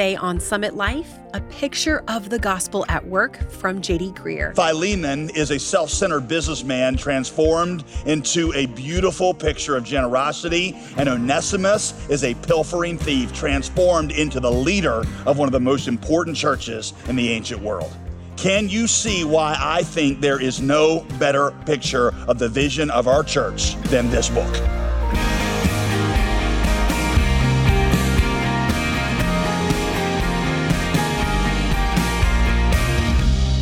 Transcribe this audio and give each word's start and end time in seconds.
Today 0.00 0.16
on 0.16 0.40
Summit 0.40 0.76
Life, 0.76 1.18
a 1.34 1.42
picture 1.42 2.02
of 2.08 2.30
the 2.30 2.38
gospel 2.38 2.86
at 2.88 3.06
work 3.06 3.50
from 3.50 3.82
J.D. 3.82 4.12
Greear. 4.12 4.54
Philemon 4.54 5.28
is 5.36 5.50
a 5.50 5.58
self 5.58 5.90
centered 5.90 6.26
businessman 6.26 6.96
transformed 6.96 7.84
into 8.06 8.50
a 8.54 8.64
beautiful 8.64 9.34
picture 9.34 9.76
of 9.76 9.84
generosity, 9.84 10.74
and 10.96 11.06
Onesimus 11.06 12.08
is 12.08 12.24
a 12.24 12.32
pilfering 12.32 12.96
thief 12.96 13.30
transformed 13.34 14.12
into 14.12 14.40
the 14.40 14.50
leader 14.50 15.04
of 15.26 15.36
one 15.36 15.46
of 15.46 15.52
the 15.52 15.60
most 15.60 15.86
important 15.86 16.34
churches 16.34 16.94
in 17.06 17.14
the 17.14 17.28
ancient 17.28 17.60
world. 17.60 17.94
Can 18.38 18.70
you 18.70 18.86
see 18.86 19.24
why 19.24 19.54
I 19.60 19.82
think 19.82 20.22
there 20.22 20.40
is 20.40 20.62
no 20.62 21.00
better 21.18 21.50
picture 21.66 22.14
of 22.26 22.38
the 22.38 22.48
vision 22.48 22.90
of 22.90 23.06
our 23.06 23.22
church 23.22 23.74
than 23.90 24.08
this 24.08 24.30
book? 24.30 24.79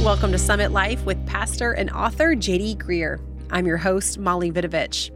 Welcome 0.08 0.32
to 0.32 0.38
Summit 0.38 0.72
Life 0.72 1.04
with 1.04 1.26
pastor 1.26 1.72
and 1.72 1.90
author 1.90 2.34
JD 2.34 2.78
Greear. 2.78 3.20
I'm 3.50 3.66
your 3.66 3.76
host, 3.76 4.16
Molly 4.18 4.50
Vidovich. 4.50 5.10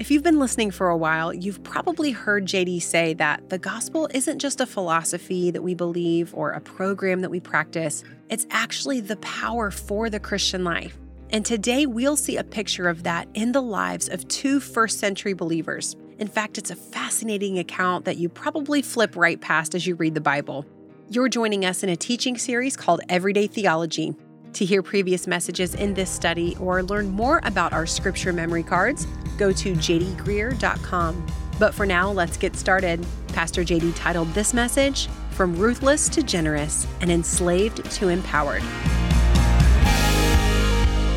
If 0.00 0.10
you've 0.10 0.24
been 0.24 0.40
listening 0.40 0.72
for 0.72 0.88
a 0.88 0.96
while, 0.96 1.32
you've 1.32 1.62
probably 1.62 2.10
heard 2.10 2.46
JD 2.46 2.82
say 2.82 3.14
that 3.14 3.50
the 3.50 3.58
gospel 3.58 4.08
isn't 4.12 4.40
just 4.40 4.60
a 4.60 4.66
philosophy 4.66 5.52
that 5.52 5.62
we 5.62 5.76
believe 5.76 6.34
or 6.34 6.50
a 6.50 6.60
program 6.60 7.20
that 7.20 7.30
we 7.30 7.38
practice, 7.38 8.02
it's 8.30 8.48
actually 8.50 8.98
the 8.98 9.14
power 9.18 9.70
for 9.70 10.10
the 10.10 10.18
Christian 10.18 10.64
life. 10.64 10.98
And 11.30 11.46
today 11.46 11.86
we'll 11.86 12.16
see 12.16 12.36
a 12.36 12.42
picture 12.42 12.88
of 12.88 13.04
that 13.04 13.28
in 13.34 13.52
the 13.52 13.62
lives 13.62 14.08
of 14.08 14.26
two 14.26 14.58
first 14.58 14.98
century 14.98 15.34
believers. 15.34 15.94
In 16.18 16.26
fact, 16.26 16.58
it's 16.58 16.72
a 16.72 16.76
fascinating 16.76 17.60
account 17.60 18.06
that 18.06 18.16
you 18.16 18.28
probably 18.28 18.82
flip 18.82 19.14
right 19.14 19.40
past 19.40 19.76
as 19.76 19.86
you 19.86 19.94
read 19.94 20.16
the 20.16 20.20
Bible. 20.20 20.66
You're 21.10 21.28
joining 21.28 21.64
us 21.64 21.82
in 21.82 21.90
a 21.90 21.96
teaching 21.96 22.38
series 22.38 22.76
called 22.76 23.02
Everyday 23.08 23.46
Theology. 23.46 24.16
To 24.54 24.66
hear 24.66 24.82
previous 24.82 25.26
messages 25.26 25.74
in 25.74 25.94
this 25.94 26.10
study 26.10 26.56
or 26.60 26.82
learn 26.82 27.08
more 27.08 27.40
about 27.44 27.72
our 27.72 27.86
scripture 27.86 28.34
memory 28.34 28.62
cards, 28.62 29.06
go 29.38 29.50
to 29.50 29.72
jdgreear.com. 29.72 31.26
But 31.58 31.72
for 31.72 31.86
now, 31.86 32.10
let's 32.10 32.36
get 32.36 32.54
started. 32.56 33.04
Pastor 33.28 33.62
JD 33.62 33.94
titled 33.96 34.28
this 34.34 34.52
message 34.52 35.08
From 35.30 35.56
Ruthless 35.56 36.10
to 36.10 36.22
Generous 36.22 36.86
and 37.00 37.10
Enslaved 37.10 37.90
to 37.92 38.08
Empowered. 38.08 38.62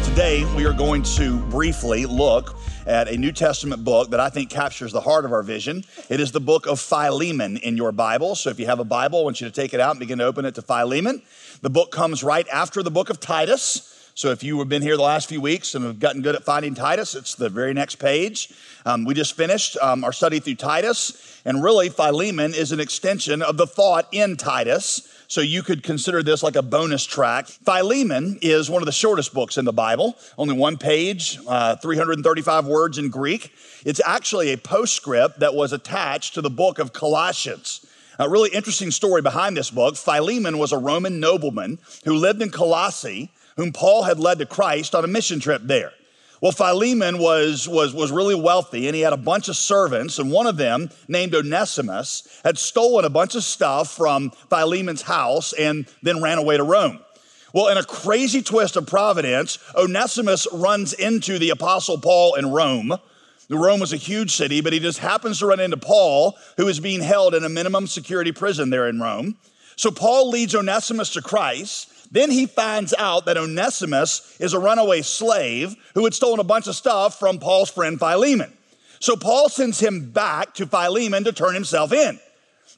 Today, 0.06 0.46
we 0.56 0.66
are 0.66 0.72
going 0.72 1.04
to 1.04 1.40
briefly 1.48 2.06
look 2.06 2.58
at 2.86 3.10
a 3.10 3.18
New 3.18 3.34
Testament 3.34 3.84
book 3.84 4.12
that 4.12 4.20
I 4.22 4.30
think 4.30 4.50
captures 4.50 4.94
the 4.94 5.02
heart 5.02 5.26
of 5.26 5.34
our 5.34 5.44
vision. 5.44 5.84
It 6.08 6.22
is 6.22 6.32
the 6.32 6.40
book 6.40 6.68
of 6.68 6.80
Philemon 6.80 7.58
in 7.58 7.76
your 7.76 7.92
Bible. 7.92 8.36
So 8.36 8.50
if 8.50 8.60
you 8.60 8.66
have 8.68 8.80
a 8.80 8.86
Bible, 8.86 9.20
I 9.20 9.24
want 9.24 9.42
you 9.42 9.48
to 9.48 9.54
take 9.54 9.74
it 9.74 9.82
out 9.82 9.92
and 9.92 10.00
begin 10.00 10.20
to 10.20 10.24
open 10.24 10.46
it 10.46 10.56
to 10.56 10.62
Philemon. 10.62 11.22
The 11.66 11.72
book 11.72 11.92
comes 11.92 12.24
right 12.24 12.48
after 12.50 12.84
the 12.84 12.92
book 12.92 13.10
of 13.10 13.20
Titus. 13.20 14.12
So 14.14 14.30
if 14.30 14.44
you 14.44 14.60
have 14.60 14.70
been 14.70 14.84
here 14.84 14.98
the 14.98 15.02
last 15.02 15.28
few 15.28 15.42
weeks 15.42 15.74
and 15.74 15.84
have 15.84 16.00
gotten 16.00 16.22
good 16.22 16.36
at 16.36 16.44
finding 16.44 16.76
Titus, 16.76 17.16
it's 17.16 17.34
the 17.34 17.50
very 17.50 17.74
next 17.74 17.96
page. 17.96 18.54
Um, 18.86 19.04
we 19.04 19.16
just 19.16 19.36
finished 19.36 19.76
um, 19.82 20.04
our 20.04 20.14
study 20.14 20.40
through 20.40 20.58
Titus, 20.58 21.42
and 21.44 21.64
really 21.64 21.90
Philemon 21.90 22.54
is 22.54 22.72
an 22.72 22.80
extension 22.80 23.42
of 23.42 23.58
the 23.58 23.66
thought 23.66 24.08
in 24.12 24.38
Titus. 24.38 25.12
So 25.28 25.42
you 25.42 25.64
could 25.64 25.82
consider 25.82 26.22
this 26.22 26.44
like 26.44 26.56
a 26.56 26.62
bonus 26.62 27.04
track. 27.04 27.48
Philemon 27.48 28.38
is 28.44 28.70
one 28.70 28.84
of 28.84 28.86
the 28.86 28.92
shortest 28.92 29.34
books 29.34 29.58
in 29.58 29.66
the 29.66 29.74
Bible, 29.74 30.16
only 30.38 30.56
one 30.56 30.78
page, 30.78 31.40
uh, 31.48 31.78
335 31.78 32.68
words 32.68 33.00
in 33.00 33.10
Greek. 33.10 33.52
It's 33.84 34.02
actually 34.06 34.54
a 34.54 34.58
postscript 34.60 35.40
that 35.40 35.56
was 35.56 35.74
attached 35.74 36.36
to 36.36 36.42
the 36.42 36.52
book 36.52 36.78
of 36.78 36.94
Colossians. 36.94 37.88
A 38.18 38.30
really 38.30 38.50
interesting 38.52 38.92
story 38.92 39.22
behind 39.22 39.58
this 39.58 39.72
book. 39.72 39.98
Philemon 39.98 40.58
was 40.58 40.72
a 40.72 40.78
Roman 40.78 41.20
nobleman 41.20 41.80
who 42.06 42.16
lived 42.16 42.42
in 42.42 42.50
Colossae, 42.50 43.32
whom 43.58 43.74
Paul 43.74 44.04
had 44.04 44.20
led 44.20 44.40
to 44.40 44.46
Christ 44.46 44.96
on 44.96 45.04
a 45.04 45.08
mission 45.08 45.40
trip 45.40 45.62
there. 45.66 45.92
Well, 46.42 46.52
Philemon 46.52 47.18
was, 47.18 47.68
was, 47.68 47.94
was 47.94 48.12
really 48.12 48.36
wealthy 48.36 48.88
and 48.88 48.96
he 48.96 49.02
had 49.02 49.14
a 49.14 49.18
bunch 49.18 49.50
of 49.50 49.56
servants, 49.56 50.20
and 50.20 50.32
one 50.32 50.48
of 50.48 50.58
them, 50.58 50.90
named 51.08 51.34
Onesimus, 51.34 52.28
had 52.44 52.58
stolen 52.58 53.06
a 53.06 53.10
bunch 53.10 53.36
of 53.36 53.44
stuff 53.44 53.96
from 53.96 54.32
Philemon's 54.50 55.02
house 55.02 55.54
and 55.54 55.86
then 56.04 56.22
ran 56.22 56.38
away 56.38 56.58
to 56.58 56.64
Rome. 56.64 57.00
Well, 57.54 57.70
in 57.70 57.78
a 57.78 57.84
crazy 57.84 58.42
twist 58.42 58.76
of 58.76 58.86
providence, 58.86 59.60
Onesimus 59.76 60.46
runs 60.52 60.92
into 60.94 61.40
the 61.40 61.52
Apostle 61.52 61.98
Paul 61.98 62.36
in 62.36 62.52
Rome 62.52 62.98
Rome 63.50 63.80
was 63.80 63.94
a 63.94 63.98
huge 63.98 64.36
city, 64.36 64.62
but 64.62 64.74
he 64.74 64.80
just 64.80 65.00
happens 65.00 65.40
to 65.40 65.46
run 65.46 65.60
into 65.60 65.78
Paul, 65.78 66.38
who 66.58 66.68
is 66.68 66.80
being 66.80 67.02
held 67.02 67.36
in 67.36 67.44
a 67.44 67.50
minimum 67.50 67.88
security 67.88 68.32
prison 68.32 68.70
there 68.70 68.88
in 68.88 69.00
Rome. 69.00 69.38
So 69.76 69.92
Paul 69.92 70.30
leads 70.30 70.56
Onesimus 70.56 71.12
to 71.12 71.22
Christ. 71.22 71.92
Then 72.12 72.32
he 72.32 72.46
finds 72.46 72.94
out 72.98 73.26
that 73.26 73.38
Onesimus 73.38 74.38
is 74.40 74.54
a 74.54 74.60
runaway 74.60 75.02
slave 75.02 75.76
who 75.94 76.06
had 76.06 76.14
stolen 76.14 76.40
a 76.40 76.44
bunch 76.44 76.68
of 76.68 76.76
stuff 76.76 77.20
from 77.20 77.40
Paul's 77.40 77.70
friend 77.70 78.00
Philemon. 78.00 78.52
So 79.00 79.16
Paul 79.16 79.50
sends 79.50 79.80
him 79.80 80.12
back 80.12 80.54
to 80.56 80.66
Philemon 80.66 81.26
to 81.26 81.32
turn 81.32 81.54
himself 81.54 81.92
in. 81.92 82.20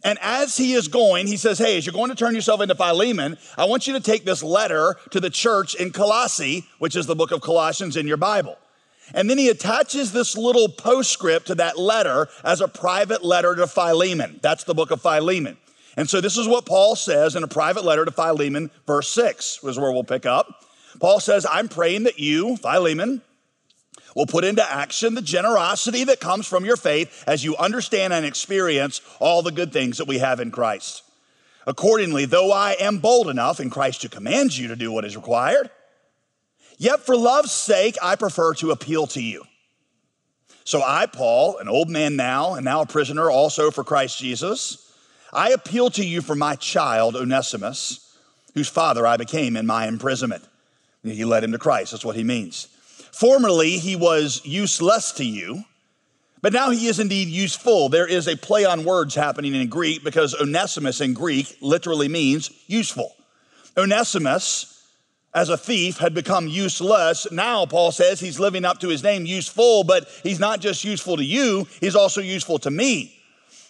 And 0.04 0.20
as 0.22 0.58
he 0.58 0.74
is 0.74 0.88
going, 0.88 1.28
he 1.28 1.38
says, 1.38 1.58
Hey, 1.58 1.78
as 1.78 1.86
you're 1.86 1.94
going 1.94 2.10
to 2.10 2.16
turn 2.16 2.36
yourself 2.36 2.62
into 2.62 2.76
Philemon, 2.76 3.38
I 3.58 3.66
want 3.66 3.88
you 3.88 3.94
to 3.94 4.00
take 4.00 4.26
this 4.26 4.44
letter 4.44 4.96
to 5.12 5.20
the 5.20 5.30
church 5.30 5.76
in 5.76 5.92
Colossae, 5.92 6.66
which 6.80 6.96
is 6.96 7.06
the 7.06 7.16
book 7.16 7.32
of 7.32 7.42
Colossians 7.42 7.98
in 7.98 8.08
your 8.08 8.18
Bible. 8.18 8.58
And 9.14 9.30
then 9.30 9.38
he 9.38 9.50
attaches 9.50 10.12
this 10.12 10.36
little 10.36 10.70
postscript 10.70 11.48
to 11.48 11.56
that 11.56 11.78
letter 11.78 12.28
as 12.44 12.62
a 12.62 12.68
private 12.68 13.24
letter 13.24 13.56
to 13.56 13.68
Philemon. 13.68 14.40
That's 14.42 14.64
the 14.64 14.74
book 14.74 14.92
of 14.92 15.02
Philemon. 15.02 15.58
And 15.96 16.10
so 16.10 16.22
this 16.22 16.38
is 16.38 16.48
what 16.48 16.66
Paul 16.66 16.96
says 16.96 17.36
in 17.36 17.44
a 17.44 17.48
private 17.48 17.84
letter 17.84 18.06
to 18.06 18.12
Philemon, 18.12 18.70
verse 18.86 19.10
6 19.10 19.64
is 19.64 19.80
where 19.80 19.92
we'll 19.92 20.04
pick 20.04 20.26
up. 20.26 20.64
Paul 21.00 21.20
says, 21.20 21.46
I'm 21.50 21.70
praying 21.70 22.04
that 22.04 22.20
you, 22.20 22.58
Philemon, 22.58 23.22
will 24.16 24.26
put 24.26 24.44
into 24.44 24.72
action 24.72 25.16
the 25.16 25.22
generosity 25.22 26.04
that 26.04 26.20
comes 26.20 26.48
from 26.48 26.66
your 26.66 26.78
faith 26.78 27.24
as 27.28 27.44
you 27.44 27.56
understand 27.58 28.14
and 28.14 28.26
experience 28.26 29.02
all 29.20 29.42
the 29.42 29.52
good 29.52 29.72
things 29.72 29.98
that 29.98 30.08
we 30.08 30.18
have 30.20 30.40
in 30.40 30.52
Christ. 30.52 31.04
Accordingly, 31.66 32.26
though 32.26 32.52
I 32.52 32.76
am 32.80 33.00
bold 33.00 33.28
enough 33.28 33.60
in 33.60 33.70
Christ 33.70 34.02
to 34.02 34.10
command 34.10 34.58
you 34.58 34.70
to 34.70 34.76
do 34.76 34.92
what 34.92 35.06
is 35.06 35.16
required, 35.16 35.70
Yet 36.78 37.06
for 37.06 37.16
love's 37.16 37.52
sake, 37.52 37.98
I 38.02 38.16
prefer 38.16 38.54
to 38.56 38.72
appeal 38.72 39.08
to 39.08 39.22
you. 39.22 39.44
So 40.64 40.82
I, 40.84 41.06
Paul, 41.06 41.58
an 41.58 41.68
old 41.68 41.90
man 41.90 42.16
now, 42.16 42.54
and 42.54 42.66
now 42.66 42.82
a 42.82 42.86
prisoner 42.86 43.32
also 43.32 43.72
for 43.72 43.84
Christ 43.84 44.20
Jesus, 44.20 44.94
I 45.34 45.52
appeal 45.52 45.90
to 45.92 46.06
you 46.06 46.22
for 46.22 46.36
my 46.36 46.56
child, 46.56 47.16
Onesimus, 47.16 48.18
whose 48.54 48.70
father 48.70 49.08
I 49.08 49.18
became 49.18 49.56
in 49.56 49.66
my 49.66 49.88
imprisonment. 49.88 50.44
He 51.04 51.26
led 51.26 51.44
him 51.44 51.54
to 51.54 51.58
Christ, 51.58 51.92
that's 51.92 52.06
what 52.06 52.16
he 52.16 52.24
means. 52.24 52.68
Formerly, 53.12 53.78
he 53.78 53.96
was 53.96 54.42
useless 54.46 55.14
to 55.14 55.26
you, 55.26 55.64
but 56.42 56.54
now 56.54 56.70
he 56.70 56.88
is 56.88 57.00
indeed 57.00 57.30
useful. 57.30 57.90
There 57.90 58.06
is 58.06 58.28
a 58.28 58.36
play 58.36 58.66
on 58.66 58.84
words 58.84 59.16
happening 59.16 59.56
in 59.56 59.70
Greek 59.70 60.04
because 60.04 60.36
Onesimus 60.36 61.02
in 61.02 61.14
Greek 61.14 61.58
literally 61.62 62.10
means 62.10 62.52
useful. 62.68 63.16
Onesimus 63.78 64.77
as 65.38 65.50
a 65.50 65.58
thief 65.58 66.00
had 66.00 66.16
become 66.16 66.48
useless. 66.48 67.32
Now, 67.32 67.68
Paul 67.68 67.92
says 67.92 68.20
he's 68.20 68.40
living 68.40 68.66
up 68.66 68.80
to 68.80 68.88
his 68.88 69.04
name, 69.04 69.28
useful, 69.28 69.84
but 69.84 70.10
he's 70.24 70.40
not 70.40 70.62
just 70.62 70.84
useful 70.84 71.16
to 71.16 71.24
you, 71.24 71.68
he's 71.80 71.96
also 71.96 72.22
useful 72.22 72.58
to 72.60 72.72
me. 72.72 73.14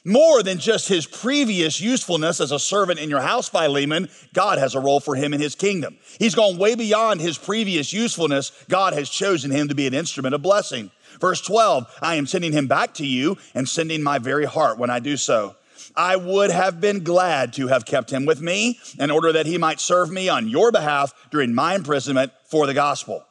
More 0.05 0.41
than 0.43 0.59
just 0.59 0.87
his 0.87 1.05
previous 1.05 1.81
usefulness 1.81 2.39
as 2.39 2.53
a 2.53 2.59
servant 2.59 3.01
in 3.01 3.09
your 3.09 3.19
house, 3.19 3.49
Philemon, 3.49 4.07
God 4.33 4.59
has 4.59 4.75
a 4.75 4.79
role 4.79 5.01
for 5.01 5.15
him 5.15 5.33
in 5.33 5.41
his 5.41 5.55
kingdom. 5.55 5.97
He's 6.17 6.35
gone 6.35 6.57
way 6.57 6.75
beyond 6.75 7.19
his 7.19 7.37
previous 7.37 7.91
usefulness. 7.91 8.53
God 8.69 8.93
has 8.93 9.09
chosen 9.09 9.51
him 9.51 9.67
to 9.67 9.75
be 9.75 9.87
an 9.87 9.93
instrument 9.93 10.35
of 10.35 10.41
blessing. 10.41 10.89
Verse 11.19 11.41
12, 11.41 11.97
I 12.01 12.15
am 12.15 12.27
sending 12.27 12.53
him 12.53 12.67
back 12.67 12.93
to 12.93 13.05
you 13.05 13.37
and 13.53 13.67
sending 13.67 14.01
my 14.01 14.19
very 14.19 14.45
heart 14.45 14.77
when 14.77 14.89
I 14.89 14.99
do 14.99 15.17
so. 15.17 15.57
I 15.97 16.15
would 16.15 16.51
have 16.51 16.79
been 16.79 17.03
glad 17.03 17.53
to 17.53 17.67
have 17.67 17.85
kept 17.85 18.13
him 18.13 18.27
with 18.27 18.39
me 18.39 18.79
in 18.99 19.09
order 19.09 19.33
that 19.33 19.47
he 19.47 19.57
might 19.57 19.79
serve 19.79 20.11
me 20.11 20.29
on 20.29 20.47
your 20.47 20.71
behalf 20.71 21.11
during 21.31 21.55
my 21.55 21.73
imprisonment 21.73 22.31
for 22.45 22.67
the 22.67 22.75
gospel. 22.75 23.25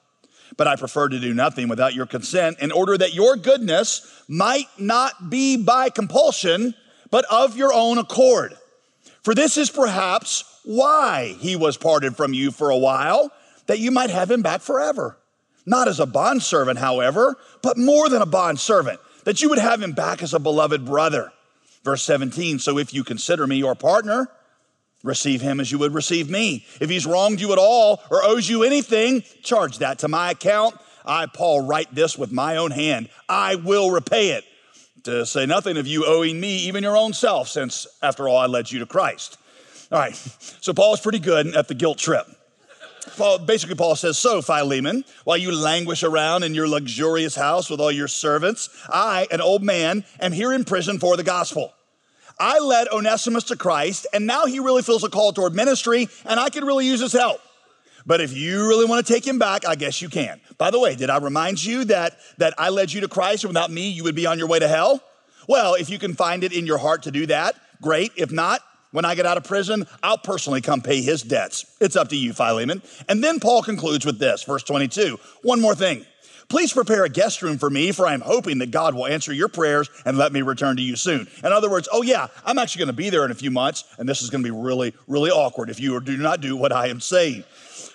But 0.56 0.66
I 0.66 0.74
prefer 0.74 1.08
to 1.08 1.20
do 1.20 1.32
nothing 1.32 1.68
without 1.68 1.94
your 1.94 2.06
consent 2.06 2.58
in 2.60 2.72
order 2.72 2.98
that 2.98 3.14
your 3.14 3.36
goodness 3.36 4.24
might 4.26 4.66
not 4.78 5.30
be 5.30 5.56
by 5.56 5.90
compulsion, 5.90 6.74
but 7.10 7.24
of 7.30 7.56
your 7.56 7.72
own 7.72 7.98
accord. 7.98 8.54
For 9.22 9.32
this 9.32 9.56
is 9.56 9.70
perhaps 9.70 10.60
why 10.64 11.36
he 11.38 11.54
was 11.54 11.76
parted 11.76 12.16
from 12.16 12.34
you 12.34 12.50
for 12.50 12.70
a 12.70 12.76
while, 12.76 13.30
that 13.66 13.78
you 13.78 13.92
might 13.92 14.10
have 14.10 14.30
him 14.30 14.42
back 14.42 14.60
forever. 14.60 15.19
Not 15.66 15.86
as 15.86 16.00
a 16.00 16.06
bondservant, 16.06 16.78
however, 16.78 17.36
but 17.62 17.78
more 17.78 18.08
than 18.08 18.22
a 18.22 18.26
bondservant, 18.26 18.98
that 19.24 19.40
you 19.40 19.48
would 19.50 19.58
have 19.58 19.82
him 19.82 19.92
back 19.92 20.22
as 20.22 20.34
a 20.34 20.40
beloved 20.40 20.84
brother 20.84 21.32
Verse 21.86 22.02
17, 22.02 22.58
so 22.58 22.78
if 22.78 22.92
you 22.92 23.04
consider 23.04 23.46
me 23.46 23.58
your 23.58 23.76
partner, 23.76 24.28
receive 25.04 25.40
him 25.40 25.60
as 25.60 25.70
you 25.70 25.78
would 25.78 25.94
receive 25.94 26.28
me. 26.28 26.66
If 26.80 26.90
he's 26.90 27.06
wronged 27.06 27.40
you 27.40 27.52
at 27.52 27.58
all 27.58 28.02
or 28.10 28.24
owes 28.24 28.48
you 28.48 28.64
anything, 28.64 29.22
charge 29.44 29.78
that 29.78 30.00
to 30.00 30.08
my 30.08 30.32
account. 30.32 30.74
I, 31.04 31.26
Paul, 31.26 31.64
write 31.64 31.94
this 31.94 32.18
with 32.18 32.32
my 32.32 32.56
own 32.56 32.72
hand. 32.72 33.08
I 33.28 33.54
will 33.54 33.92
repay 33.92 34.30
it. 34.30 34.42
To 35.04 35.24
say 35.24 35.46
nothing 35.46 35.76
of 35.76 35.86
you 35.86 36.04
owing 36.04 36.40
me 36.40 36.56
even 36.66 36.82
your 36.82 36.96
own 36.96 37.12
self, 37.12 37.46
since 37.48 37.86
after 38.02 38.28
all 38.28 38.38
I 38.38 38.46
led 38.46 38.72
you 38.72 38.80
to 38.80 38.86
Christ. 38.86 39.38
All 39.92 40.00
right, 40.00 40.16
so 40.60 40.74
Paul 40.74 40.94
is 40.94 41.00
pretty 41.00 41.20
good 41.20 41.54
at 41.54 41.68
the 41.68 41.74
guilt 41.74 41.98
trip. 41.98 42.26
Paul, 43.17 43.38
basically, 43.38 43.76
Paul 43.76 43.97
says, 43.97 44.19
So, 44.19 44.43
Philemon, 44.43 45.05
while 45.25 45.37
you 45.37 45.53
languish 45.53 46.03
around 46.03 46.43
in 46.43 46.55
your 46.55 46.69
luxurious 46.69 47.35
house 47.35 47.70
with 47.70 47.81
all 47.81 47.93
your 47.93 48.08
servants, 48.08 48.69
I, 48.88 49.26
an 49.31 49.41
old 49.41 49.62
man, 49.62 50.05
am 50.20 50.32
here 50.32 50.53
in 50.53 50.64
prison 50.64 50.99
for 50.99 51.17
the 51.17 51.23
gospel. 51.23 51.73
I 52.38 52.58
led 52.58 52.88
Onesimus 52.88 53.44
to 53.44 53.56
Christ, 53.56 54.06
and 54.12 54.26
now 54.26 54.44
he 54.47 54.58
really 54.58 54.82
feels 54.82 55.05
a 55.05 55.08
call 55.08 55.32
toward 55.32 55.55
ministry, 55.55 56.08
and 56.26 56.38
I 56.38 56.50
could 56.50 56.64
really 56.64 56.87
use 56.87 57.00
his 57.00 57.12
help. 57.12 57.41
But 58.05 58.20
if 58.20 58.37
you 58.37 58.69
really 58.69 58.85
want 58.85 59.05
to 59.05 59.12
take 59.12 59.26
him 59.26 59.38
back, 59.38 59.67
I 59.67 59.75
guess 59.75 60.00
you 60.00 60.08
can. 60.08 60.41
By 60.58 60.70
the 60.70 60.79
way, 60.79 60.94
did 60.94 61.11
I 61.11 61.19
remind 61.19 61.64
you 61.64 61.85
that, 61.87 62.19
that 62.38 62.55
I 62.58 62.69
led 62.69 62.93
you 62.93 63.00
to 63.00 63.08
Christ, 63.08 63.44
and 63.44 63.50
without 63.50 63.70
me, 63.70 63.88
you 63.88 64.05
would 64.05 64.14
be 64.14 64.26
on 64.26 64.38
your 64.38 64.49
way 64.49 64.58
to 64.58 64.69
hell? 64.69 65.03
Well, 65.49 65.75
if 65.75 65.91
you 65.91 65.99
can 65.99 66.14
find 66.14 66.44
it 66.44 66.53
in 66.53 66.67
your 66.67 66.79
heart 66.79 67.05
to 67.05 67.11
do 67.11 67.26
that, 67.26 67.56
great. 67.81 68.12
If 68.17 68.31
not, 68.31 68.61
when 68.92 69.04
I 69.04 69.14
get 69.14 69.26
out 69.26 69.36
of 69.36 69.44
prison, 69.44 69.86
I'll 70.02 70.18
personally 70.18 70.60
come 70.60 70.80
pay 70.80 71.02
his 71.02 71.22
debts. 71.22 71.66
It's 71.80 71.96
up 71.96 72.08
to 72.08 72.16
you, 72.16 72.32
Philemon. 72.32 72.82
And 73.08 73.22
then 73.22 73.40
Paul 73.40 73.62
concludes 73.62 74.06
with 74.06 74.18
this, 74.18 74.42
verse 74.44 74.62
22. 74.62 75.18
One 75.42 75.60
more 75.60 75.74
thing. 75.74 76.04
Please 76.48 76.72
prepare 76.72 77.04
a 77.04 77.08
guest 77.08 77.42
room 77.42 77.58
for 77.58 77.68
me, 77.68 77.90
for 77.90 78.06
I 78.06 78.14
am 78.14 78.20
hoping 78.20 78.58
that 78.58 78.70
God 78.70 78.94
will 78.94 79.06
answer 79.06 79.32
your 79.32 79.48
prayers 79.48 79.90
and 80.04 80.16
let 80.16 80.32
me 80.32 80.42
return 80.42 80.76
to 80.76 80.82
you 80.82 80.94
soon. 80.94 81.26
In 81.42 81.52
other 81.52 81.68
words, 81.68 81.88
oh 81.92 82.02
yeah, 82.02 82.28
I'm 82.44 82.58
actually 82.58 82.80
going 82.80 82.86
to 82.88 82.92
be 82.92 83.10
there 83.10 83.24
in 83.24 83.32
a 83.32 83.34
few 83.34 83.50
months, 83.50 83.84
and 83.98 84.08
this 84.08 84.22
is 84.22 84.30
going 84.30 84.44
to 84.44 84.50
be 84.50 84.56
really, 84.56 84.94
really 85.08 85.30
awkward 85.30 85.70
if 85.70 85.80
you 85.80 86.00
do 86.00 86.16
not 86.16 86.40
do 86.40 86.56
what 86.56 86.72
I 86.72 86.86
am 86.86 87.00
saying. 87.00 87.42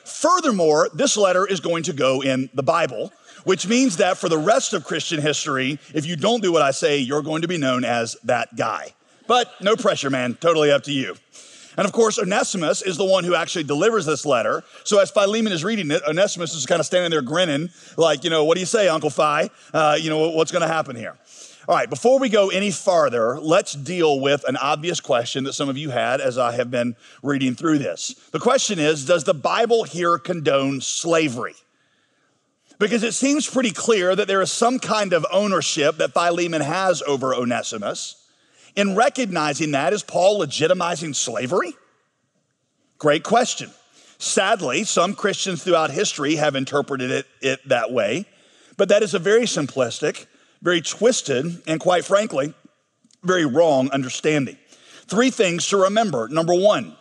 Furthermore, 0.03 0.89
this 0.93 1.15
letter 1.15 1.47
is 1.47 1.61
going 1.61 1.83
to 1.83 1.93
go 1.93 2.21
in 2.21 2.49
the 2.53 2.63
Bible, 2.63 3.13
which 3.45 3.67
means 3.67 3.97
that 3.97 4.17
for 4.17 4.27
the 4.27 4.37
rest 4.37 4.73
of 4.73 4.83
Christian 4.83 5.21
history, 5.21 5.79
if 5.93 6.05
you 6.05 6.17
don't 6.17 6.43
do 6.43 6.51
what 6.51 6.61
I 6.61 6.71
say, 6.71 6.97
you're 6.97 7.21
going 7.21 7.43
to 7.43 7.47
be 7.47 7.57
known 7.57 7.85
as 7.85 8.17
that 8.25 8.55
guy. 8.57 8.93
But 9.31 9.61
no 9.61 9.77
pressure, 9.77 10.09
man, 10.09 10.35
totally 10.41 10.71
up 10.71 10.83
to 10.83 10.91
you. 10.91 11.15
And 11.77 11.85
of 11.85 11.93
course, 11.93 12.19
Onesimus 12.19 12.81
is 12.81 12.97
the 12.97 13.05
one 13.05 13.23
who 13.23 13.33
actually 13.33 13.63
delivers 13.63 14.05
this 14.05 14.25
letter. 14.25 14.61
So 14.83 14.99
as 14.99 15.09
Philemon 15.09 15.53
is 15.53 15.63
reading 15.63 15.89
it, 15.89 16.01
Onesimus 16.05 16.53
is 16.53 16.65
kind 16.65 16.81
of 16.81 16.85
standing 16.85 17.11
there 17.11 17.21
grinning, 17.21 17.69
like, 17.95 18.25
you 18.25 18.29
know, 18.29 18.43
what 18.43 18.55
do 18.55 18.59
you 18.59 18.65
say, 18.65 18.89
Uncle 18.89 19.09
Phi? 19.09 19.49
Uh, 19.73 19.97
you 19.97 20.09
know, 20.09 20.31
what's 20.31 20.51
going 20.51 20.63
to 20.63 20.67
happen 20.67 20.97
here? 20.97 21.17
All 21.69 21.73
right, 21.73 21.89
before 21.89 22.19
we 22.19 22.27
go 22.27 22.49
any 22.49 22.71
farther, 22.71 23.39
let's 23.39 23.71
deal 23.71 24.19
with 24.19 24.43
an 24.49 24.57
obvious 24.57 24.99
question 24.99 25.45
that 25.45 25.53
some 25.53 25.69
of 25.69 25.77
you 25.77 25.91
had 25.91 26.19
as 26.19 26.37
I 26.37 26.51
have 26.57 26.69
been 26.69 26.97
reading 27.23 27.55
through 27.55 27.77
this. 27.77 28.15
The 28.33 28.39
question 28.39 28.79
is 28.79 29.05
Does 29.05 29.23
the 29.23 29.33
Bible 29.33 29.85
here 29.85 30.17
condone 30.17 30.81
slavery? 30.81 31.55
Because 32.79 33.03
it 33.03 33.13
seems 33.13 33.49
pretty 33.49 33.71
clear 33.71 34.13
that 34.13 34.27
there 34.27 34.41
is 34.41 34.51
some 34.51 34.77
kind 34.77 35.13
of 35.13 35.25
ownership 35.31 35.99
that 35.99 36.11
Philemon 36.11 36.61
has 36.61 37.01
over 37.03 37.33
Onesimus. 37.33 38.20
In 38.75 38.95
recognizing 38.95 39.71
that, 39.71 39.93
is 39.93 40.03
Paul 40.03 40.39
legitimizing 40.39 41.15
slavery? 41.15 41.73
Great 42.97 43.23
question. 43.23 43.71
Sadly, 44.17 44.83
some 44.83 45.15
Christians 45.15 45.63
throughout 45.63 45.89
history 45.91 46.35
have 46.35 46.55
interpreted 46.55 47.09
it, 47.09 47.27
it 47.41 47.67
that 47.67 47.91
way, 47.91 48.25
but 48.77 48.89
that 48.89 49.01
is 49.01 49.13
a 49.13 49.19
very 49.19 49.43
simplistic, 49.43 50.27
very 50.61 50.81
twisted, 50.81 51.63
and 51.67 51.79
quite 51.79 52.05
frankly, 52.05 52.53
very 53.23 53.45
wrong 53.45 53.89
understanding. 53.89 54.57
Three 55.07 55.31
things 55.31 55.67
to 55.69 55.77
remember. 55.77 56.27
Number 56.29 56.53
one, 56.53 56.95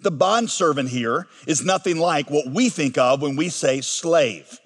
the 0.00 0.10
bondservant 0.10 0.88
here 0.88 1.26
is 1.46 1.64
nothing 1.64 1.96
like 1.96 2.28
what 2.28 2.48
we 2.48 2.68
think 2.68 2.98
of 2.98 3.22
when 3.22 3.36
we 3.36 3.48
say 3.48 3.80
slave. 3.80 4.58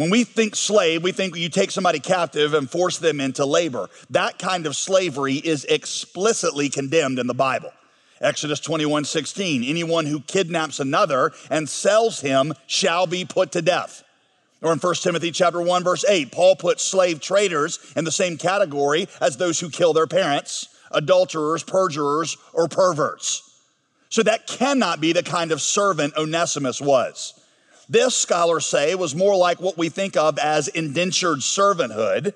When 0.00 0.08
we 0.08 0.24
think 0.24 0.56
slave, 0.56 1.02
we 1.02 1.12
think 1.12 1.36
you 1.36 1.50
take 1.50 1.70
somebody 1.70 2.00
captive 2.00 2.54
and 2.54 2.70
force 2.70 2.96
them 2.96 3.20
into 3.20 3.44
labor. 3.44 3.90
That 4.08 4.38
kind 4.38 4.64
of 4.64 4.74
slavery 4.74 5.34
is 5.34 5.66
explicitly 5.66 6.70
condemned 6.70 7.18
in 7.18 7.26
the 7.26 7.34
Bible. 7.34 7.70
Exodus 8.18 8.60
21 8.60 9.04
16, 9.04 9.62
anyone 9.62 10.06
who 10.06 10.20
kidnaps 10.20 10.80
another 10.80 11.32
and 11.50 11.68
sells 11.68 12.22
him 12.22 12.54
shall 12.66 13.06
be 13.06 13.26
put 13.26 13.52
to 13.52 13.60
death. 13.60 14.02
Or 14.62 14.72
in 14.72 14.78
1 14.78 14.94
Timothy 15.02 15.32
chapter 15.32 15.60
1 15.60 15.84
verse 15.84 16.06
8, 16.08 16.32
Paul 16.32 16.56
puts 16.56 16.82
slave 16.82 17.20
traders 17.20 17.78
in 17.94 18.04
the 18.04 18.10
same 18.10 18.38
category 18.38 19.06
as 19.20 19.36
those 19.36 19.60
who 19.60 19.68
kill 19.68 19.92
their 19.92 20.06
parents, 20.06 20.68
adulterers, 20.92 21.62
perjurers, 21.62 22.38
or 22.54 22.68
perverts. 22.68 23.42
So 24.08 24.22
that 24.22 24.46
cannot 24.46 25.02
be 25.02 25.12
the 25.12 25.22
kind 25.22 25.52
of 25.52 25.60
servant 25.60 26.16
Onesimus 26.16 26.80
was. 26.80 27.34
This, 27.90 28.14
scholars 28.14 28.66
say, 28.66 28.94
was 28.94 29.16
more 29.16 29.34
like 29.34 29.60
what 29.60 29.76
we 29.76 29.88
think 29.88 30.16
of 30.16 30.38
as 30.38 30.68
indentured 30.68 31.40
servanthood, 31.40 32.34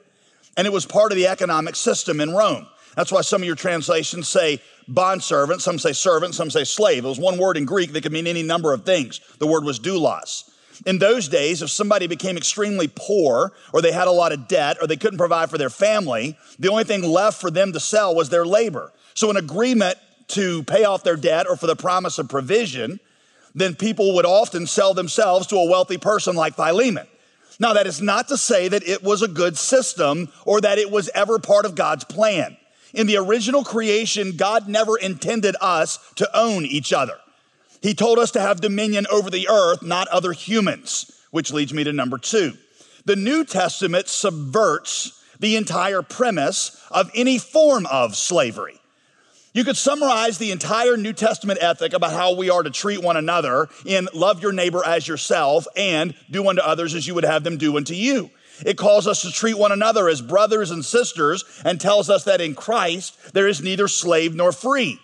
and 0.56 0.66
it 0.66 0.72
was 0.72 0.84
part 0.84 1.12
of 1.12 1.16
the 1.16 1.28
economic 1.28 1.76
system 1.76 2.20
in 2.20 2.34
Rome. 2.34 2.66
That's 2.96 3.12
why 3.12 3.20
some 3.20 3.40
of 3.40 3.46
your 3.46 3.54
translations 3.54 4.28
say 4.28 4.60
bondservant, 4.88 5.62
some 5.62 5.78
say 5.78 5.92
servant, 5.92 6.34
some 6.34 6.50
say 6.50 6.64
slave. 6.64 7.04
It 7.04 7.08
was 7.08 7.20
one 7.20 7.38
word 7.38 7.56
in 7.56 7.66
Greek 7.66 7.92
that 7.92 8.02
could 8.02 8.10
mean 8.10 8.26
any 8.26 8.42
number 8.42 8.72
of 8.72 8.84
things. 8.84 9.20
The 9.38 9.46
word 9.46 9.62
was 9.62 9.78
doulos. 9.78 10.50
In 10.86 10.98
those 10.98 11.28
days, 11.28 11.62
if 11.62 11.70
somebody 11.70 12.08
became 12.08 12.36
extremely 12.36 12.90
poor, 12.92 13.52
or 13.72 13.80
they 13.80 13.92
had 13.92 14.08
a 14.08 14.12
lot 14.12 14.32
of 14.32 14.48
debt, 14.48 14.78
or 14.80 14.88
they 14.88 14.96
couldn't 14.96 15.18
provide 15.18 15.50
for 15.50 15.58
their 15.58 15.70
family, 15.70 16.36
the 16.58 16.68
only 16.68 16.82
thing 16.82 17.04
left 17.04 17.40
for 17.40 17.52
them 17.52 17.72
to 17.72 17.78
sell 17.78 18.12
was 18.12 18.28
their 18.28 18.44
labor. 18.44 18.92
So, 19.14 19.30
an 19.30 19.36
agreement 19.36 19.98
to 20.28 20.64
pay 20.64 20.82
off 20.82 21.04
their 21.04 21.14
debt 21.14 21.46
or 21.48 21.54
for 21.54 21.68
the 21.68 21.76
promise 21.76 22.18
of 22.18 22.28
provision 22.28 22.98
then 23.54 23.74
people 23.74 24.14
would 24.14 24.26
often 24.26 24.66
sell 24.66 24.94
themselves 24.94 25.46
to 25.48 25.56
a 25.56 25.68
wealthy 25.68 25.98
person 25.98 26.34
like 26.34 26.54
Philemon. 26.56 27.06
Now, 27.60 27.72
that 27.74 27.86
is 27.86 28.02
not 28.02 28.28
to 28.28 28.36
say 28.36 28.66
that 28.68 28.86
it 28.86 29.02
was 29.02 29.22
a 29.22 29.28
good 29.28 29.56
system 29.56 30.28
or 30.44 30.60
that 30.60 30.78
it 30.78 30.90
was 30.90 31.08
ever 31.14 31.38
part 31.38 31.64
of 31.64 31.76
God's 31.76 32.04
plan. 32.04 32.56
In 32.92 33.06
the 33.06 33.16
original 33.16 33.64
creation, 33.64 34.36
God 34.36 34.68
never 34.68 34.96
intended 34.96 35.56
us 35.60 35.98
to 36.16 36.28
own 36.36 36.64
each 36.64 36.92
other. 36.92 37.14
He 37.80 37.94
told 37.94 38.18
us 38.18 38.30
to 38.32 38.40
have 38.40 38.60
dominion 38.60 39.06
over 39.10 39.30
the 39.30 39.48
earth, 39.48 39.82
not 39.82 40.08
other 40.08 40.32
humans, 40.32 41.12
which 41.30 41.52
leads 41.52 41.74
me 41.74 41.84
to 41.84 41.92
number 41.92 42.18
two. 42.18 42.54
The 43.04 43.16
New 43.16 43.44
Testament 43.44 44.08
subverts 44.08 45.22
the 45.38 45.56
entire 45.56 46.02
premise 46.02 46.80
of 46.90 47.10
any 47.14 47.38
form 47.38 47.86
of 47.86 48.16
slavery. 48.16 48.80
You 49.54 49.62
could 49.62 49.76
summarize 49.76 50.38
the 50.38 50.50
entire 50.50 50.96
New 50.96 51.12
Testament 51.12 51.60
ethic 51.62 51.92
about 51.92 52.12
how 52.12 52.34
we 52.34 52.50
are 52.50 52.64
to 52.64 52.70
treat 52.70 53.00
one 53.00 53.16
another 53.16 53.68
in 53.86 54.08
love 54.12 54.42
your 54.42 54.50
neighbor 54.50 54.84
as 54.84 55.06
yourself 55.06 55.68
and 55.76 56.12
do 56.28 56.48
unto 56.48 56.60
others 56.60 56.92
as 56.92 57.06
you 57.06 57.14
would 57.14 57.24
have 57.24 57.44
them 57.44 57.56
do 57.56 57.76
unto 57.76 57.94
you. 57.94 58.30
It 58.66 58.76
calls 58.76 59.06
us 59.06 59.22
to 59.22 59.30
treat 59.30 59.56
one 59.56 59.70
another 59.70 60.08
as 60.08 60.20
brothers 60.20 60.72
and 60.72 60.84
sisters 60.84 61.44
and 61.64 61.80
tells 61.80 62.10
us 62.10 62.24
that 62.24 62.40
in 62.40 62.56
Christ 62.56 63.32
there 63.32 63.46
is 63.46 63.62
neither 63.62 63.86
slave 63.86 64.34
nor 64.34 64.50
free. 64.50 64.98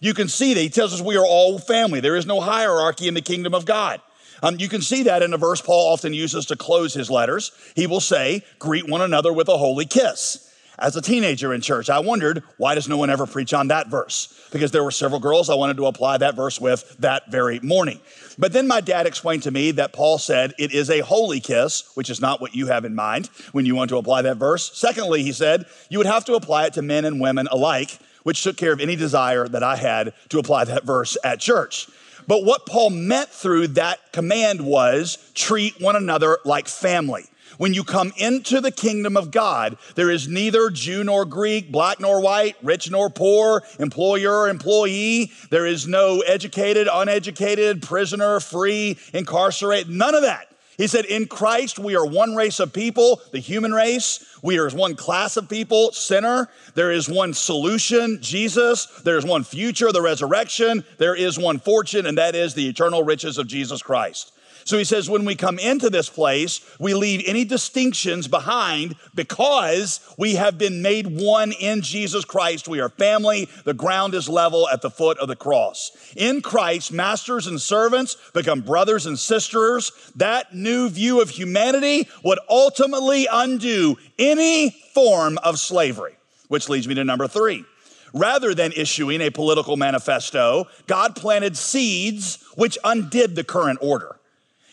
You 0.00 0.14
can 0.14 0.28
see 0.28 0.54
that 0.54 0.60
he 0.60 0.68
tells 0.68 0.94
us 0.94 1.02
we 1.02 1.16
are 1.16 1.26
all 1.26 1.58
family. 1.58 1.98
There 1.98 2.14
is 2.14 2.26
no 2.26 2.40
hierarchy 2.40 3.08
in 3.08 3.14
the 3.14 3.20
kingdom 3.20 3.54
of 3.54 3.64
God. 3.64 4.00
Um, 4.40 4.60
you 4.60 4.68
can 4.68 4.82
see 4.82 5.02
that 5.04 5.24
in 5.24 5.34
a 5.34 5.38
verse 5.38 5.60
Paul 5.60 5.92
often 5.92 6.14
uses 6.14 6.46
to 6.46 6.56
close 6.56 6.94
his 6.94 7.10
letters. 7.10 7.50
He 7.74 7.88
will 7.88 8.00
say, 8.00 8.44
Greet 8.60 8.88
one 8.88 9.02
another 9.02 9.32
with 9.32 9.48
a 9.48 9.58
holy 9.58 9.86
kiss 9.86 10.46
as 10.78 10.96
a 10.96 11.02
teenager 11.02 11.54
in 11.54 11.60
church, 11.60 11.88
I 11.88 11.98
wondered 11.98 12.42
why 12.56 12.74
does 12.74 12.88
no 12.88 12.96
one 12.96 13.10
ever 13.10 13.26
preach 13.26 13.54
on 13.54 13.68
that 13.68 13.88
verse? 13.88 14.48
Because 14.52 14.70
there 14.70 14.84
were 14.84 14.90
several 14.90 15.20
girls 15.20 15.48
I 15.48 15.54
wanted 15.54 15.76
to 15.78 15.86
apply 15.86 16.18
that 16.18 16.36
verse 16.36 16.60
with 16.60 16.96
that 16.98 17.30
very 17.30 17.60
morning. 17.60 18.00
But 18.38 18.52
then 18.52 18.68
my 18.68 18.80
dad 18.80 19.06
explained 19.06 19.42
to 19.44 19.50
me 19.50 19.70
that 19.72 19.92
Paul 19.92 20.18
said 20.18 20.54
it 20.58 20.72
is 20.72 20.90
a 20.90 21.00
holy 21.00 21.40
kiss, 21.40 21.90
which 21.94 22.10
is 22.10 22.20
not 22.20 22.40
what 22.40 22.54
you 22.54 22.66
have 22.66 22.84
in 22.84 22.94
mind 22.94 23.30
when 23.52 23.64
you 23.66 23.74
want 23.74 23.88
to 23.90 23.96
apply 23.96 24.22
that 24.22 24.36
verse. 24.36 24.70
Secondly, 24.76 25.22
he 25.22 25.32
said 25.32 25.64
you 25.88 25.98
would 25.98 26.06
have 26.06 26.24
to 26.26 26.34
apply 26.34 26.66
it 26.66 26.74
to 26.74 26.82
men 26.82 27.04
and 27.04 27.20
women 27.20 27.48
alike, 27.50 27.98
which 28.22 28.42
took 28.42 28.56
care 28.56 28.72
of 28.72 28.80
any 28.80 28.96
desire 28.96 29.48
that 29.48 29.62
I 29.62 29.76
had 29.76 30.12
to 30.30 30.38
apply 30.38 30.64
that 30.64 30.84
verse 30.84 31.16
at 31.24 31.40
church. 31.40 31.88
But 32.26 32.44
what 32.44 32.66
Paul 32.66 32.90
meant 32.90 33.28
through 33.28 33.68
that 33.68 34.12
command 34.12 34.60
was 34.60 35.30
treat 35.34 35.80
one 35.80 35.96
another 35.96 36.38
like 36.44 36.66
family. 36.66 37.24
When 37.58 37.74
you 37.74 37.84
come 37.84 38.12
into 38.16 38.60
the 38.60 38.70
kingdom 38.70 39.16
of 39.16 39.30
God, 39.30 39.78
there 39.94 40.10
is 40.10 40.28
neither 40.28 40.70
Jew 40.70 41.04
nor 41.04 41.24
Greek, 41.24 41.72
black 41.72 42.00
nor 42.00 42.20
white, 42.20 42.56
rich 42.62 42.90
nor 42.90 43.08
poor, 43.10 43.62
employer, 43.78 44.40
or 44.40 44.48
employee. 44.48 45.32
There 45.50 45.66
is 45.66 45.86
no 45.86 46.20
educated, 46.20 46.88
uneducated, 46.92 47.82
prisoner, 47.82 48.40
free, 48.40 48.98
incarcerated, 49.12 49.90
none 49.90 50.14
of 50.14 50.22
that. 50.22 50.48
He 50.76 50.86
said, 50.86 51.06
In 51.06 51.26
Christ, 51.26 51.78
we 51.78 51.96
are 51.96 52.04
one 52.04 52.34
race 52.34 52.60
of 52.60 52.72
people, 52.72 53.22
the 53.32 53.38
human 53.38 53.72
race. 53.72 54.38
We 54.42 54.58
are 54.58 54.68
one 54.70 54.94
class 54.94 55.36
of 55.36 55.48
people, 55.48 55.92
sinner. 55.92 56.48
There 56.74 56.92
is 56.92 57.08
one 57.08 57.32
solution, 57.32 58.18
Jesus. 58.20 58.86
There 59.02 59.16
is 59.16 59.24
one 59.24 59.44
future, 59.44 59.90
the 59.90 60.02
resurrection. 60.02 60.84
There 60.98 61.14
is 61.14 61.38
one 61.38 61.58
fortune, 61.58 62.04
and 62.04 62.18
that 62.18 62.34
is 62.34 62.54
the 62.54 62.68
eternal 62.68 63.02
riches 63.02 63.38
of 63.38 63.46
Jesus 63.46 63.80
Christ. 63.80 64.32
So 64.66 64.76
he 64.76 64.82
says, 64.82 65.08
when 65.08 65.24
we 65.24 65.36
come 65.36 65.60
into 65.60 65.88
this 65.90 66.08
place, 66.08 66.60
we 66.80 66.92
leave 66.92 67.22
any 67.24 67.44
distinctions 67.44 68.26
behind 68.26 68.96
because 69.14 70.00
we 70.18 70.34
have 70.34 70.58
been 70.58 70.82
made 70.82 71.06
one 71.06 71.52
in 71.52 71.82
Jesus 71.82 72.24
Christ. 72.24 72.66
We 72.66 72.80
are 72.80 72.88
family. 72.88 73.48
The 73.64 73.74
ground 73.74 74.14
is 74.14 74.28
level 74.28 74.68
at 74.68 74.82
the 74.82 74.90
foot 74.90 75.18
of 75.18 75.28
the 75.28 75.36
cross. 75.36 75.92
In 76.16 76.42
Christ, 76.42 76.92
masters 76.92 77.46
and 77.46 77.60
servants 77.60 78.16
become 78.34 78.60
brothers 78.60 79.06
and 79.06 79.16
sisters. 79.16 79.92
That 80.16 80.52
new 80.52 80.88
view 80.88 81.22
of 81.22 81.30
humanity 81.30 82.08
would 82.24 82.40
ultimately 82.50 83.28
undo 83.30 83.96
any 84.18 84.70
form 84.94 85.38
of 85.44 85.60
slavery, 85.60 86.16
which 86.48 86.68
leads 86.68 86.88
me 86.88 86.96
to 86.96 87.04
number 87.04 87.28
three. 87.28 87.64
Rather 88.12 88.52
than 88.52 88.72
issuing 88.72 89.20
a 89.20 89.30
political 89.30 89.76
manifesto, 89.76 90.66
God 90.88 91.14
planted 91.14 91.56
seeds 91.56 92.42
which 92.56 92.78
undid 92.82 93.36
the 93.36 93.44
current 93.44 93.78
order. 93.80 94.15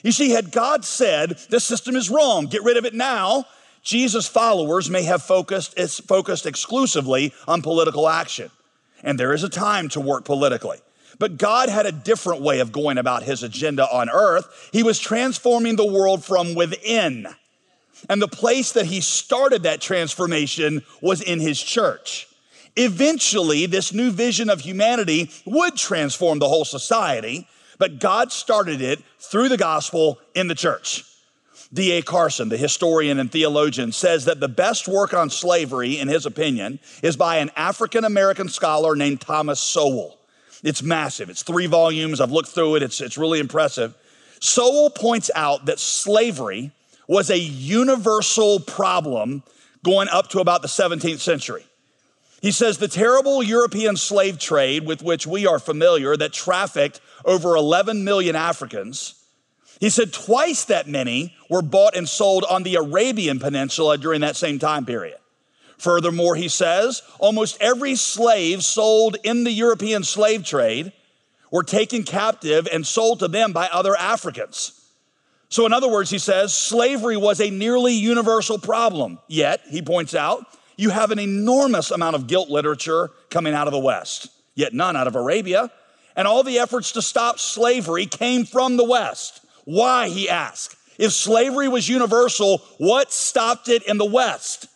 You 0.04 0.12
see, 0.12 0.30
had 0.32 0.52
God 0.52 0.86
said, 0.86 1.40
this 1.50 1.64
system 1.64 1.96
is 1.96 2.10
wrong, 2.10 2.46
get 2.46 2.64
rid 2.64 2.78
of 2.78 2.86
it 2.86 2.94
now, 2.94 3.46
Jesus' 3.82 4.28
followers 4.28 4.90
may 4.90 5.04
have 5.04 5.24
focused, 5.24 5.78
focused 6.08 6.46
exclusively 6.46 7.34
on 7.48 7.62
political 7.62 8.08
action. 8.08 8.50
And 9.04 9.20
there 9.20 9.34
is 9.34 9.44
a 9.44 9.50
time 9.50 9.90
to 9.90 10.00
work 10.00 10.24
politically. 10.24 10.78
But 11.20 11.38
God 11.38 11.70
had 11.70 11.86
a 11.86 11.92
different 11.92 12.42
way 12.42 12.60
of 12.60 12.72
going 12.72 12.98
about 12.98 13.24
his 13.24 13.44
agenda 13.44 13.88
on 13.90 14.10
earth. 14.10 14.70
He 14.72 14.84
was 14.84 15.00
transforming 15.00 15.76
the 15.76 15.86
world 15.86 16.24
from 16.24 16.56
within. 16.56 17.28
And 18.10 18.22
the 18.22 18.28
place 18.28 18.72
that 18.74 18.86
he 18.86 19.02
started 19.02 19.64
that 19.64 19.82
transformation 19.82 20.82
was 21.02 21.22
in 21.22 21.40
his 21.40 21.62
church. 21.62 22.28
Eventually, 22.76 23.66
this 23.66 23.94
new 23.94 24.12
vision 24.12 24.50
of 24.50 24.62
humanity 24.62 25.30
would 25.46 25.76
transform 25.76 26.40
the 26.40 26.50
whole 26.50 26.66
society, 26.66 27.48
but 27.84 28.00
God 28.00 28.32
started 28.32 28.82
it 28.82 29.04
through 29.20 29.50
the 29.50 29.58
gospel 29.58 30.18
in 30.34 30.48
the 30.48 30.56
church. 30.56 31.04
D.A. 31.74 32.02
Carson, 32.02 32.48
the 32.48 32.56
historian 32.56 33.20
and 33.20 33.30
theologian, 33.30 33.92
says 33.92 34.24
that 34.24 34.40
the 34.40 34.48
best 34.48 34.88
work 34.88 35.14
on 35.14 35.30
slavery, 35.30 36.00
in 36.00 36.08
his 36.08 36.26
opinion, 36.26 36.80
is 37.02 37.18
by 37.18 37.40
an 37.40 37.52
African 37.58 38.06
American 38.06 38.48
scholar 38.48 38.96
named 38.96 39.20
Thomas 39.20 39.60
Sowell. 39.60 40.18
It's 40.64 40.82
massive. 40.82 41.30
It's 41.30 41.44
three 41.44 41.66
volumes. 41.66 42.22
I've 42.22 42.32
looked 42.32 42.48
through 42.48 42.78
it. 42.78 42.84
It's, 42.84 43.02
it's 43.02 43.18
really 43.18 43.42
impressive. 43.42 43.94
Sowell 44.40 44.90
points 44.90 45.30
out 45.36 45.66
that 45.66 45.78
slavery 45.78 46.72
was 47.10 47.30
a 47.30 47.38
universal 47.38 48.62
problem 48.62 49.44
going 49.84 50.08
up 50.08 50.30
to 50.30 50.40
about 50.40 50.62
the 50.62 50.70
17th 50.70 51.20
century. 51.20 51.66
He 52.44 52.52
says 52.52 52.78
the 52.78 52.90
terrible 52.90 53.42
European 53.42 53.96
slave 53.96 54.38
trade 54.38 54.86
with 54.86 55.02
which 55.02 55.26
we 55.26 55.48
are 55.48 55.60
familiar 55.60 56.18
that 56.18 56.34
trafficked 56.34 57.00
over 57.24 57.56
11 57.56 58.04
million 58.04 58.36
Africans. 58.36 59.16
He 59.80 59.90
said 59.90 60.12
twice 60.12 60.66
that 60.66 60.90
many 60.90 61.34
were 61.50 61.62
bought 61.62 61.96
and 61.96 62.08
sold 62.08 62.44
on 62.44 62.64
the 62.64 62.76
Arabian 62.76 63.40
Peninsula 63.40 63.98
during 63.98 64.20
that 64.22 64.36
same 64.36 64.60
time 64.60 64.86
period. 64.86 65.20
Furthermore, 65.78 66.36
he 66.36 66.50
says, 66.50 67.02
almost 67.18 67.58
every 67.62 67.96
slave 67.96 68.62
sold 68.62 69.16
in 69.24 69.46
the 69.46 69.52
European 69.52 70.04
slave 70.04 70.46
trade 70.46 70.92
were 71.50 71.64
taken 71.64 72.04
captive 72.04 72.68
and 72.74 72.86
sold 72.86 73.20
to 73.20 73.30
them 73.30 73.54
by 73.54 73.70
other 73.70 73.96
Africans. 73.96 74.82
So, 75.48 75.66
in 75.66 75.72
other 75.72 75.90
words, 75.90 76.10
he 76.10 76.20
says, 76.20 76.54
slavery 76.54 77.16
was 77.16 77.40
a 77.40 77.50
nearly 77.50 77.94
universal 77.94 78.60
problem. 78.60 79.20
Yet, 79.30 79.62
he 79.70 79.82
points 79.82 80.14
out, 80.14 80.46
you 80.78 80.90
have 80.90 81.12
an 81.12 81.20
enormous 81.20 81.92
amount 81.92 82.16
of 82.16 82.28
guilt 82.28 82.50
literature 82.50 83.12
coming 83.30 83.54
out 83.54 83.68
of 83.68 83.74
the 83.74 83.80
West, 83.80 84.30
yet 84.56 84.74
none 84.74 84.96
out 84.96 85.08
of 85.08 85.16
Arabia. 85.16 85.72
And 86.16 86.28
all 86.28 86.44
the 86.44 86.60
efforts 86.60 86.92
to 86.94 87.02
stop 87.02 87.40
slavery 87.40 88.06
came 88.06 88.46
from 88.46 88.78
the 88.78 88.84
West. 88.84 89.42
Why, 89.66 90.10
he 90.10 90.30
asked. 90.30 90.76
If 90.98 91.12
slavery 91.12 91.68
was 91.68 91.90
universal, 91.90 92.60
what 92.78 93.12
stopped 93.12 93.68
it 93.68 93.84
in 93.84 93.98
the 93.98 94.06
West? 94.06 94.68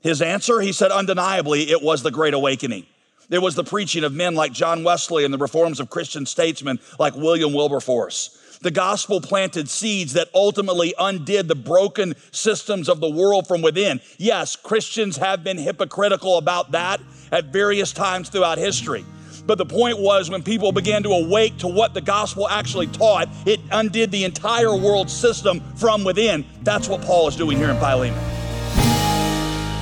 His 0.00 0.22
answer, 0.22 0.60
he 0.60 0.72
said, 0.72 0.92
undeniably, 0.92 1.70
it 1.70 1.82
was 1.82 2.02
the 2.02 2.12
Great 2.12 2.34
Awakening. 2.34 2.86
It 3.28 3.40
was 3.40 3.56
the 3.56 3.64
preaching 3.64 4.04
of 4.04 4.12
men 4.12 4.36
like 4.36 4.52
John 4.52 4.84
Wesley 4.84 5.24
and 5.24 5.34
the 5.34 5.38
reforms 5.38 5.80
of 5.80 5.90
Christian 5.90 6.26
statesmen 6.26 6.78
like 6.98 7.16
William 7.16 7.52
Wilberforce. 7.52 8.40
The 8.60 8.70
gospel 8.70 9.20
planted 9.20 9.68
seeds 9.68 10.14
that 10.14 10.28
ultimately 10.34 10.94
undid 10.98 11.48
the 11.48 11.54
broken 11.54 12.14
systems 12.30 12.88
of 12.88 13.00
the 13.00 13.10
world 13.10 13.46
from 13.46 13.62
within. 13.62 14.00
Yes, 14.18 14.56
Christians 14.56 15.16
have 15.18 15.44
been 15.44 15.58
hypocritical 15.58 16.38
about 16.38 16.72
that 16.72 17.00
at 17.32 17.46
various 17.46 17.92
times 17.92 18.28
throughout 18.28 18.58
history. 18.58 19.04
But 19.46 19.58
the 19.58 19.66
point 19.66 19.98
was, 19.98 20.28
when 20.28 20.42
people 20.42 20.72
began 20.72 21.02
to 21.04 21.10
awake 21.10 21.56
to 21.58 21.68
what 21.68 21.94
the 21.94 22.00
gospel 22.00 22.48
actually 22.48 22.88
taught, 22.88 23.28
it 23.46 23.60
undid 23.70 24.10
the 24.10 24.24
entire 24.24 24.74
world 24.74 25.08
system 25.08 25.60
from 25.76 26.02
within. 26.02 26.44
That's 26.62 26.88
what 26.88 27.02
Paul 27.02 27.28
is 27.28 27.36
doing 27.36 27.56
here 27.56 27.70
in 27.70 27.78
Philemon. 27.78 28.18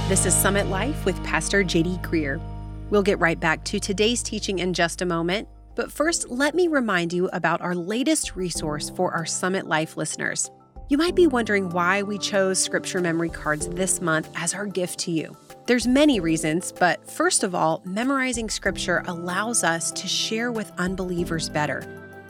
This 0.09 0.26
is 0.26 0.35
Summit 0.35 0.66
Life 0.66 1.07
with 1.07 1.16
Pastor 1.25 1.64
JD 1.64 2.02
Greear. 2.04 2.40
We'll 2.90 3.02
get 3.02 3.19
right 3.21 3.40
back 3.40 3.64
to 3.64 3.81
today's 3.81 4.23
teaching 4.23 4.59
in 4.59 4.75
just 4.75 5.00
a 5.00 5.07
moment, 5.07 5.49
but 5.75 5.93
first, 5.93 6.31
let 6.31 6.54
me 6.54 6.69
remind 6.69 7.12
you 7.12 7.28
about 7.33 7.61
our 7.61 7.75
latest 7.75 8.37
resource 8.37 8.90
for 8.90 9.12
our 9.12 9.26
Summit 9.26 9.66
Life 9.66 9.97
listeners. 9.97 10.50
You 10.88 10.99
might 10.99 11.14
be 11.14 11.26
wondering 11.26 11.71
why 11.71 12.02
we 12.02 12.19
chose 12.19 12.62
scripture 12.62 13.00
memory 13.00 13.31
cards 13.31 13.69
this 13.69 14.02
month 14.02 14.28
as 14.37 14.52
our 14.52 14.66
gift 14.66 14.99
to 15.00 15.11
you. 15.11 15.35
There's 15.66 15.87
many 15.87 16.21
reasons, 16.21 16.73
but 16.73 17.11
first 17.11 17.43
of 17.43 17.54
all, 17.54 17.81
memorizing 17.87 18.50
scripture 18.50 19.02
allows 19.07 19.64
us 19.64 19.90
to 19.93 20.07
share 20.07 20.52
with 20.52 20.71
unbelievers 20.76 21.49
better. 21.49 21.83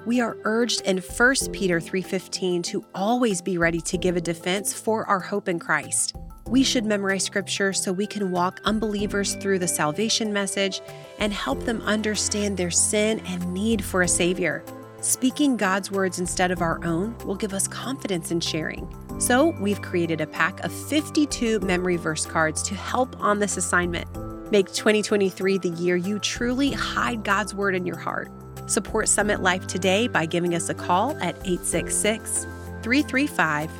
We 0.06 0.20
are 0.20 0.36
urged 0.44 0.82
in 0.82 0.98
1 0.98 1.52
Peter 1.52 1.80
3:15 1.80 2.62
to 2.64 2.84
always 2.94 3.42
be 3.42 3.58
ready 3.58 3.80
to 3.80 3.98
give 3.98 4.16
a 4.16 4.20
defense 4.20 4.72
for 4.72 5.04
our 5.06 5.20
hope 5.20 5.48
in 5.48 5.58
Christ. 5.58 6.14
We 6.48 6.62
should 6.62 6.84
memorize 6.84 7.24
scripture 7.24 7.72
so 7.72 7.90
we 7.90 8.06
can 8.06 8.30
walk 8.30 8.60
unbelievers 8.64 9.34
through 9.36 9.60
the 9.60 9.68
salvation 9.68 10.32
message 10.32 10.82
and 11.18 11.32
help 11.32 11.60
them 11.64 11.80
understand 11.82 12.56
their 12.56 12.70
sin 12.70 13.20
and 13.26 13.54
need 13.54 13.82
for 13.82 14.02
a 14.02 14.08
Savior. 14.08 14.62
Speaking 15.00 15.56
God's 15.56 15.90
words 15.90 16.18
instead 16.18 16.50
of 16.50 16.60
our 16.60 16.84
own 16.84 17.16
will 17.18 17.34
give 17.34 17.54
us 17.54 17.66
confidence 17.66 18.30
in 18.30 18.40
sharing. 18.40 18.86
So, 19.18 19.54
we've 19.60 19.80
created 19.80 20.20
a 20.20 20.26
pack 20.26 20.60
of 20.64 20.72
52 20.72 21.60
memory 21.60 21.96
verse 21.96 22.26
cards 22.26 22.62
to 22.64 22.74
help 22.74 23.18
on 23.20 23.38
this 23.38 23.56
assignment. 23.56 24.06
Make 24.50 24.66
2023 24.72 25.58
the 25.58 25.70
year 25.70 25.96
you 25.96 26.18
truly 26.18 26.72
hide 26.72 27.24
God's 27.24 27.54
word 27.54 27.74
in 27.74 27.86
your 27.86 27.98
heart. 27.98 28.30
Support 28.66 29.08
Summit 29.08 29.40
Life 29.40 29.66
today 29.66 30.08
by 30.08 30.26
giving 30.26 30.54
us 30.54 30.68
a 30.68 30.74
call 30.74 31.12
at 31.18 31.36
866 31.46 32.44
335 32.82 33.70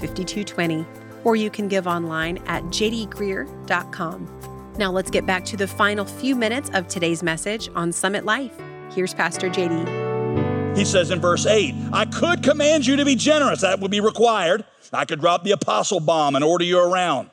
5220 0.00 0.99
or 1.24 1.36
you 1.36 1.50
can 1.50 1.68
give 1.68 1.86
online 1.86 2.38
at 2.46 2.62
jdgreear.com. 2.64 4.74
Now 4.78 4.90
let's 4.90 5.10
get 5.10 5.26
back 5.26 5.44
to 5.46 5.56
the 5.56 5.66
final 5.66 6.04
few 6.04 6.34
minutes 6.34 6.70
of 6.74 6.88
today's 6.88 7.22
message 7.22 7.68
on 7.74 7.92
Summit 7.92 8.24
Life. 8.24 8.52
Here's 8.92 9.14
Pastor 9.14 9.50
JD. 9.50 10.76
He 10.76 10.84
says 10.84 11.10
in 11.10 11.20
verse 11.20 11.46
8, 11.46 11.74
I 11.92 12.04
could 12.04 12.42
command 12.42 12.86
you 12.86 12.96
to 12.96 13.04
be 13.04 13.16
generous. 13.16 13.60
That 13.60 13.80
would 13.80 13.90
be 13.90 14.00
required. 14.00 14.64
I 14.92 15.04
could 15.04 15.20
drop 15.20 15.44
the 15.44 15.50
apostle 15.50 16.00
bomb 16.00 16.36
and 16.36 16.44
order 16.44 16.64
you 16.64 16.80
around. 16.80 17.30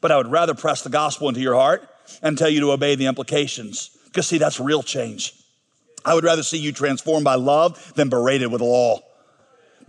But 0.00 0.12
I 0.12 0.16
would 0.16 0.30
rather 0.30 0.54
press 0.54 0.82
the 0.82 0.90
gospel 0.90 1.28
into 1.28 1.40
your 1.40 1.54
heart 1.54 1.88
and 2.22 2.36
tell 2.36 2.48
you 2.48 2.60
to 2.60 2.72
obey 2.72 2.96
the 2.96 3.06
implications. 3.06 3.96
Because, 4.06 4.26
see, 4.26 4.38
that's 4.38 4.58
real 4.58 4.82
change. 4.82 5.34
I 6.04 6.14
would 6.14 6.24
rather 6.24 6.42
see 6.42 6.58
you 6.58 6.72
transformed 6.72 7.24
by 7.24 7.36
love 7.36 7.92
than 7.94 8.08
berated 8.08 8.50
with 8.50 8.60
law 8.60 9.00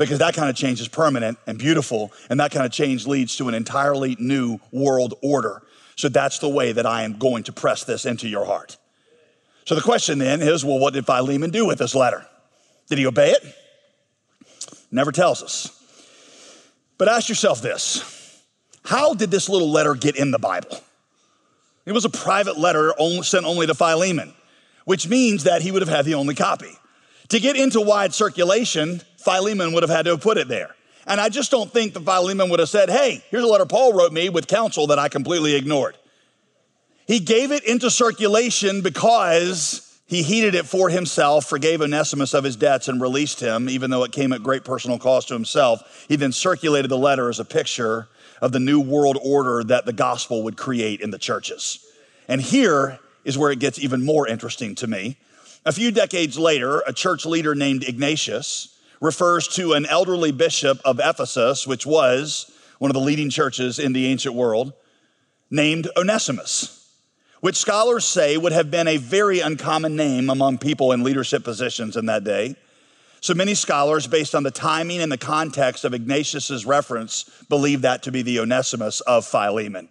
because 0.01 0.20
that 0.20 0.34
kind 0.34 0.50
of 0.50 0.55
change 0.55 0.81
is 0.81 0.88
permanent 0.88 1.38
and 1.46 1.58
beautiful, 1.58 2.12
and 2.29 2.39
that 2.39 2.51
kind 2.51 2.65
of 2.65 2.72
change 2.72 3.05
leads 3.05 3.36
to 3.38 3.48
an 3.48 3.53
entirely 3.53 4.15
new 4.20 4.60
world 4.72 5.13
order. 5.22 5.62
So 5.96 6.10
that's 6.10 6.39
the 6.39 6.50
way 6.50 6.72
that 6.72 6.86
I 6.86 7.03
am 7.03 7.20
going 7.20 7.43
to 7.43 7.53
press 7.53 7.84
this 7.84 8.05
into 8.05 8.27
your 8.27 8.46
heart. 8.46 8.77
So 9.65 9.75
the 9.75 9.81
question 9.81 10.17
then 10.17 10.41
is 10.41 10.65
well, 10.65 10.79
what 10.79 10.93
did 10.93 11.05
Philemon 11.05 11.51
do 11.51 11.65
with 11.65 11.77
this 11.77 11.93
letter? 11.93 12.25
Did 12.89 12.98
he 12.98 13.05
obey 13.05 13.31
it? 13.31 13.55
Never 14.91 15.12
tells 15.12 15.43
us. 15.43 15.77
But 16.98 17.08
ask 17.08 17.29
yourself 17.29 17.62
this 17.62 18.41
How 18.84 19.13
did 19.13 19.29
this 19.29 19.50
little 19.50 19.70
letter 19.70 19.93
get 19.93 20.15
in 20.15 20.31
the 20.31 20.39
Bible? 20.39 20.79
It 21.86 21.91
was 21.91 22.05
a 22.05 22.10
private 22.10 22.58
letter 22.58 22.93
sent 23.22 23.46
only 23.46 23.67
to 23.67 23.74
Philemon, 23.75 24.34
which 24.86 25.08
means 25.08 25.43
that 25.43 25.62
he 25.62 25.72
would 25.72 25.81
have 25.81 25.89
had 25.89 26.05
the 26.05 26.15
only 26.15 26.36
copy. 26.36 26.77
To 27.29 27.39
get 27.39 27.55
into 27.55 27.79
wide 27.79 28.13
circulation, 28.13 29.01
Philemon 29.24 29.74
would 29.74 29.84
have 29.84 29.90
had 29.90 30.04
to 30.04 30.12
have 30.12 30.22
put 30.22 30.38
it 30.38 30.48
there. 30.48 30.75
And 31.08 31.20
I 31.20 31.30
just 31.30 31.51
don't 31.51 31.72
think 31.72 31.94
that 31.94 32.04
Philemon 32.04 32.50
would 32.50 32.60
have 32.60 32.70
said, 32.70 32.90
Hey, 32.90 33.24
here's 33.30 33.44
a 33.44 33.48
letter 33.48 33.66
Paul 33.66 33.94
wrote 33.94 34.13
me 34.13 34.30
with 34.30 34.48
counsel 34.48 34.88
that 34.88 35.00
I 35.00 35.10
completely 35.10 35.56
ignored. 35.56 35.98
He 37.08 37.20
gave 37.20 37.51
it 37.51 37.63
into 37.66 37.90
circulation 37.90 38.82
because 38.82 39.88
he 40.08 40.24
heeded 40.24 40.56
it 40.56 40.66
for 40.66 40.90
himself, 40.90 41.46
forgave 41.46 41.82
Onesimus 41.82 42.34
of 42.34 42.44
his 42.44 42.56
debts, 42.56 42.88
and 42.88 43.01
released 43.01 43.40
him, 43.40 43.70
even 43.70 43.90
though 43.90 44.04
it 44.04 44.12
came 44.12 44.34
at 44.34 44.44
great 44.44 44.63
personal 44.63 45.00
cost 45.00 45.30
to 45.30 45.34
himself. 45.34 46.06
He 46.08 46.16
then 46.16 46.32
circulated 46.32 46.92
the 46.92 46.98
letter 46.98 47.30
as 47.30 47.40
a 47.40 47.46
picture 47.46 48.08
of 48.42 48.51
the 48.51 48.60
new 48.60 48.80
world 48.80 49.18
order 49.24 49.63
that 49.63 49.86
the 49.86 49.94
gospel 49.94 50.44
would 50.44 50.58
create 50.58 51.01
in 51.01 51.12
the 51.12 51.18
churches. 51.18 51.86
And 52.28 52.42
here 52.42 53.00
is 53.24 53.38
where 53.38 53.51
it 53.51 53.60
gets 53.60 53.80
even 53.80 54.06
more 54.06 54.28
interesting 54.28 54.75
to 54.75 54.88
me. 54.88 55.18
A 55.66 55.72
few 55.72 55.92
decades 55.92 56.38
later, 56.38 56.82
a 56.88 56.94
church 56.94 57.25
leader 57.25 57.56
named 57.56 57.84
Ignatius 57.84 58.71
refers 59.01 59.48
to 59.48 59.74
an 59.74 59.86
elderly 59.88 60.31
bishop 60.31 60.79
of 60.86 61.01
Ephesus, 61.03 61.67
which 61.67 61.86
was 61.86 62.50
one 62.77 62.89
of 62.89 62.93
the 62.93 63.01
leading 63.01 63.29
churches 63.29 63.79
in 63.79 63.93
the 63.93 64.05
ancient 64.05 64.36
world, 64.36 64.74
named 65.50 65.89
Onesimus, 65.98 66.89
which 67.41 67.58
scholars 67.58 68.05
say 68.05 68.38
would 68.38 68.53
have 68.53 68.72
been 68.72 68.88
a 68.88 68.98
very 68.98 69.39
uncommon 69.39 69.96
name 69.96 70.29
among 70.29 70.60
people 70.60 70.91
in 70.91 71.03
leadership 71.03 71.43
positions 71.43 71.98
in 71.98 72.05
that 72.05 72.24
day. 72.24 72.55
So 73.20 73.34
many 73.34 73.53
scholars, 73.53 74.08
based 74.08 74.34
on 74.34 74.43
the 74.43 74.51
timing 74.51 75.01
and 75.01 75.12
the 75.12 75.17
context 75.17 75.84
of 75.84 75.93
Ignatius's 75.93 76.65
reference, 76.65 77.25
believe 77.50 77.81
that 77.81 78.03
to 78.03 78.12
be 78.12 78.22
the 78.22 78.39
Onesimus 78.39 79.01
of 79.01 79.25
Philemon. 79.25 79.89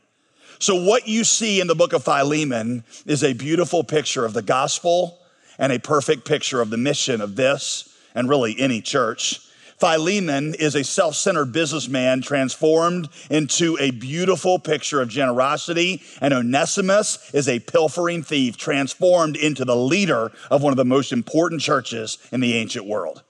So, 0.58 0.84
what 0.84 1.08
you 1.08 1.24
see 1.24 1.60
in 1.60 1.68
the 1.68 1.74
book 1.74 1.92
of 1.92 2.04
Philemon 2.04 2.84
is 3.06 3.24
a 3.24 3.32
beautiful 3.32 3.82
picture 3.82 4.24
of 4.24 4.34
the 4.34 4.42
gospel 4.42 5.18
and 5.58 5.72
a 5.72 5.78
perfect 5.78 6.24
picture 6.24 6.60
of 6.60 6.70
the 6.70 6.76
mission 6.76 7.20
of 7.20 7.36
this 7.36 7.89
and 8.14 8.28
really 8.28 8.58
any 8.58 8.80
church. 8.80 9.40
Philemon 9.80 10.54
is 10.54 10.74
a 10.74 10.84
self 10.84 11.14
centered 11.14 11.52
businessman 11.52 12.20
transformed 12.20 13.08
into 13.30 13.78
a 13.80 13.90
beautiful 13.90 14.58
picture 14.58 15.00
of 15.00 15.08
generosity, 15.08 16.02
and 16.20 16.34
Onesimus 16.34 17.30
is 17.32 17.48
a 17.48 17.60
pilfering 17.60 18.22
thief 18.22 18.58
transformed 18.58 19.36
into 19.36 19.64
the 19.64 19.76
leader 19.76 20.32
of 20.50 20.62
one 20.62 20.72
of 20.72 20.76
the 20.76 20.84
most 20.84 21.12
important 21.12 21.62
churches 21.62 22.18
in 22.30 22.40
the 22.40 22.54
ancient 22.54 22.84
world. 22.84 23.22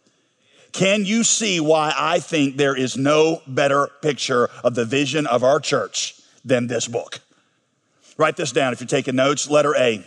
Can 0.73 1.05
you 1.05 1.23
see 1.25 1.61
why 1.61 1.93
I 1.97 2.19
think 2.19 2.57
there 2.57 2.77
is 2.77 2.97
no 2.97 3.43
better 3.47 3.89
picture 4.03 4.49
of 4.65 4.75
the 4.75 4.85
vision 4.85 5.27
of 5.27 5.45
our 5.45 5.61
church 5.61 6.21
than 6.45 6.67
this 6.67 6.89
book? 6.89 7.21
Write 8.17 8.37
this 8.37 8.53
down 8.53 8.73
if 8.73 8.81
you're 8.81 8.89
taking 8.89 9.17
notes. 9.17 9.49
Letter 9.49 9.75
A. 9.77 10.05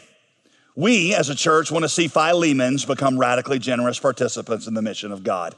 We 0.75 1.13
as 1.13 1.30
a 1.30 1.36
church 1.36 1.72
want 1.72 1.84
to 1.84 1.89
see 1.89 2.08
Philemons 2.08 2.86
become 2.86 3.20
radically 3.20 3.60
generous 3.60 4.00
participants 4.00 4.68
in 4.68 4.74
the 4.74 4.82
mission 4.82 5.12
of 5.12 5.24
God. 5.24 5.56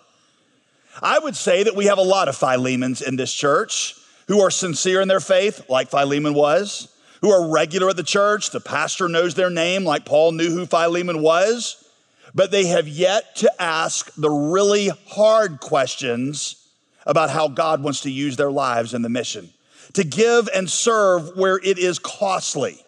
I 1.02 1.20
would 1.20 1.36
say 1.36 1.64
that 1.64 1.76
we 1.76 1.86
have 1.86 1.98
a 1.98 2.04
lot 2.04 2.28
of 2.28 2.36
Philemons 2.36 3.02
in 3.02 3.16
this 3.16 3.34
church 3.34 3.96
who 4.28 4.42
are 4.42 4.52
sincere 4.52 5.02
in 5.02 5.08
their 5.08 5.20
faith, 5.20 5.70
like 5.70 5.90
Philemon 5.90 6.34
was, 6.34 6.94
who 7.22 7.32
are 7.32 7.50
regular 7.50 7.90
at 7.90 7.98
the 7.98 8.04
church. 8.04 8.50
The 8.50 8.60
pastor 8.60 9.08
knows 9.08 9.36
their 9.36 9.50
name, 9.50 9.84
like 9.84 10.06
Paul 10.06 10.32
knew 10.34 10.50
who 10.50 10.66
Philemon 10.66 11.22
was, 11.22 11.84
but 12.34 12.52
they 12.52 12.66
have 12.68 12.88
yet 12.88 13.36
to 13.38 13.62
ask 13.62 14.14
the 14.16 14.30
really 14.30 14.90
hard 15.08 15.60
questions 15.60 16.68
about 17.06 17.30
how 17.30 17.48
God 17.48 17.84
wants 17.84 18.02
to 18.02 18.12
use 18.12 18.36
their 18.36 18.52
lives 18.52 18.94
in 18.94 19.02
the 19.02 19.10
mission, 19.10 19.50
to 19.94 20.04
give 20.04 20.50
and 20.54 20.70
serve 20.70 21.38
where 21.38 21.58
it 21.58 21.78
is 21.78 22.00
costly. 22.00 22.85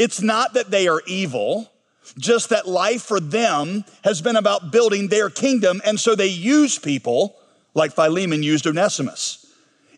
It's 0.00 0.22
not 0.22 0.54
that 0.54 0.70
they 0.70 0.88
are 0.88 1.02
evil 1.06 1.70
just 2.16 2.48
that 2.48 2.66
life 2.66 3.02
for 3.02 3.20
them 3.20 3.84
has 4.02 4.22
been 4.22 4.36
about 4.36 4.72
building 4.72 5.08
their 5.08 5.28
kingdom, 5.28 5.82
and 5.84 6.00
so 6.00 6.14
they 6.14 6.26
use 6.26 6.78
people 6.78 7.36
like 7.74 7.92
Philemon 7.92 8.42
used 8.42 8.66
Onesimus. 8.66 9.44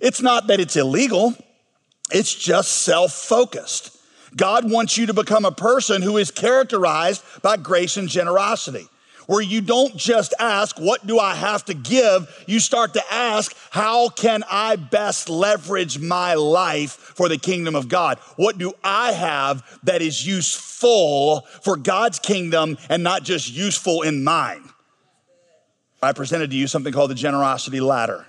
It's 0.01 0.21
not 0.21 0.49
that 0.49 0.59
it's 0.59 0.75
illegal, 0.75 1.37
it's 2.11 2.35
just 2.35 2.83
self 2.83 3.13
focused. 3.13 3.97
God 4.37 4.69
wants 4.69 4.99
you 4.99 5.07
to 5.07 5.15
become 5.15 5.45
a 5.45 5.53
person 5.53 6.03
who 6.03 6.17
is 6.17 6.33
characterized 6.33 7.23
by 7.41 7.57
grace 7.57 7.97
and 7.97 8.09
generosity, 8.09 8.89
where 9.33 9.41
you 9.41 9.63
don't 9.63 9.97
just 9.97 10.35
ask, 10.39 10.79
What 10.79 11.07
do 11.07 11.19
I 11.19 11.35
have 11.35 11.65
to 11.65 11.75
give? 11.75 12.45
You 12.47 12.61
start 12.61 12.93
to 12.95 13.03
ask, 13.11 13.57
How 13.71 14.11
can 14.11 14.45
I 14.51 14.77
best 14.77 15.31
leverage 15.31 15.99
my 15.99 16.35
life 16.35 16.93
for 16.93 17.31
the 17.31 17.39
kingdom 17.39 17.75
of 17.75 17.89
God? 17.89 18.19
What 18.37 18.59
do 18.59 18.75
I 18.85 19.13
have 19.13 19.63
that 19.85 20.03
is 20.03 20.27
useful 20.27 21.47
for 21.63 21.79
God's 21.79 22.19
kingdom 22.19 22.77
and 22.91 23.03
not 23.03 23.23
just 23.23 23.51
useful 23.51 24.03
in 24.03 24.23
mine? 24.23 24.69
I 26.03 26.13
presented 26.13 26.51
to 26.51 26.57
you 26.57 26.67
something 26.67 26.93
called 26.93 27.11
the 27.11 27.15
generosity 27.15 27.81
ladder. 27.81 28.27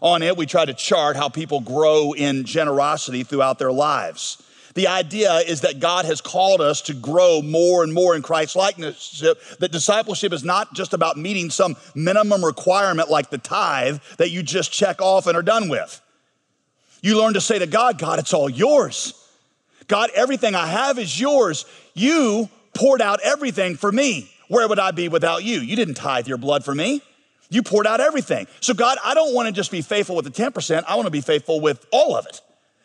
On 0.00 0.22
it, 0.22 0.38
we 0.38 0.46
try 0.46 0.64
to 0.64 0.72
chart 0.72 1.16
how 1.16 1.28
people 1.28 1.60
grow 1.60 2.12
in 2.12 2.44
generosity 2.44 3.22
throughout 3.22 3.58
their 3.58 3.72
lives. 3.72 4.42
The 4.74 4.88
idea 4.88 5.32
is 5.34 5.62
that 5.62 5.80
God 5.80 6.04
has 6.04 6.20
called 6.20 6.60
us 6.60 6.82
to 6.82 6.94
grow 6.94 7.42
more 7.42 7.82
and 7.82 7.92
more 7.92 8.14
in 8.14 8.22
Christ 8.22 8.54
likeness. 8.54 9.24
That 9.58 9.72
discipleship 9.72 10.32
is 10.32 10.44
not 10.44 10.74
just 10.74 10.94
about 10.94 11.16
meeting 11.16 11.50
some 11.50 11.76
minimum 11.94 12.44
requirement 12.44 13.10
like 13.10 13.30
the 13.30 13.38
tithe 13.38 13.98
that 14.18 14.30
you 14.30 14.42
just 14.42 14.72
check 14.72 15.00
off 15.00 15.26
and 15.26 15.36
are 15.36 15.42
done 15.42 15.68
with. 15.68 16.00
You 17.00 17.18
learn 17.18 17.34
to 17.34 17.40
say 17.40 17.58
to 17.58 17.66
God, 17.66 17.98
God, 17.98 18.18
it's 18.18 18.34
all 18.34 18.50
yours. 18.50 19.14
God, 19.86 20.10
everything 20.14 20.54
I 20.54 20.66
have 20.66 20.98
is 20.98 21.18
yours. 21.18 21.64
You 21.94 22.48
poured 22.74 23.00
out 23.00 23.20
everything 23.22 23.76
for 23.76 23.90
me. 23.90 24.30
Where 24.48 24.68
would 24.68 24.78
I 24.78 24.90
be 24.90 25.08
without 25.08 25.44
you? 25.44 25.60
You 25.60 25.76
didn't 25.76 25.94
tithe 25.94 26.28
your 26.28 26.38
blood 26.38 26.64
for 26.64 26.74
me. 26.74 27.02
You 27.50 27.62
poured 27.62 27.86
out 27.86 28.00
everything. 28.00 28.46
So, 28.60 28.74
God, 28.74 28.98
I 29.02 29.14
don't 29.14 29.34
want 29.34 29.46
to 29.46 29.52
just 29.52 29.70
be 29.70 29.80
faithful 29.80 30.16
with 30.16 30.24
the 30.26 30.30
10%, 30.30 30.84
I 30.86 30.96
want 30.96 31.06
to 31.06 31.10
be 31.10 31.22
faithful 31.22 31.60
with 31.60 31.86
all 31.90 32.16
of 32.16 32.26
it. 32.26 32.40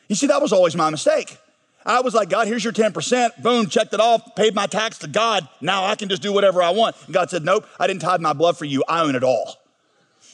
You 0.08 0.16
see, 0.16 0.28
that 0.28 0.42
was 0.42 0.54
always 0.54 0.76
my 0.76 0.90
mistake. 0.90 1.38
I 1.86 2.02
was 2.02 2.14
like, 2.14 2.30
God, 2.30 2.48
here's 2.48 2.64
your 2.64 2.74
10%. 2.74 3.42
Boom, 3.42 3.68
checked 3.68 3.94
it 3.94 4.00
off, 4.00 4.36
paid 4.36 4.56
my 4.56 4.68
tax 4.68 5.00
to 5.00 5.08
God. 5.08 5.48
Now 5.62 5.86
I 5.86 5.96
can 5.96 6.10
just 6.10 6.22
do 6.22 6.32
whatever 6.32 6.62
I 6.62 6.70
want. 6.70 6.96
And 7.06 7.14
God 7.14 7.30
said, 7.30 7.44
Nope, 7.44 7.66
I 7.80 7.88
didn't 7.88 8.02
tithe 8.02 8.22
my 8.22 8.34
blood 8.34 8.58
for 8.58 8.66
you. 8.66 8.84
I 8.88 9.02
own 9.02 9.16
it 9.16 9.24
all. 9.24 9.56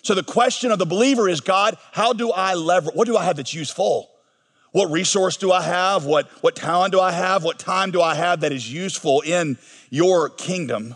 So 0.02 0.16
the 0.16 0.24
question 0.24 0.72
of 0.72 0.80
the 0.80 0.86
believer 0.86 1.28
is, 1.28 1.42
God, 1.42 1.78
how 1.92 2.14
do 2.14 2.32
I 2.32 2.54
leverage? 2.54 2.96
What 2.96 3.08
do 3.08 3.18
I 3.18 3.26
have 3.26 3.38
that's 3.38 3.54
useful? 3.54 4.10
What 4.72 4.92
resource 4.92 5.36
do 5.36 5.52
I 5.52 5.64
have? 5.64 6.06
What, 6.06 6.28
what 6.42 6.56
talent 6.56 6.94
do 6.94 7.00
I 7.00 7.12
have? 7.12 7.44
What 7.44 7.58
time 7.58 7.92
do 7.92 8.02
I 8.02 8.16
have 8.16 8.42
that 8.42 8.52
is 8.52 8.72
useful 8.72 9.22
in 9.22 9.58
your 9.90 10.30
kingdom? 10.30 10.96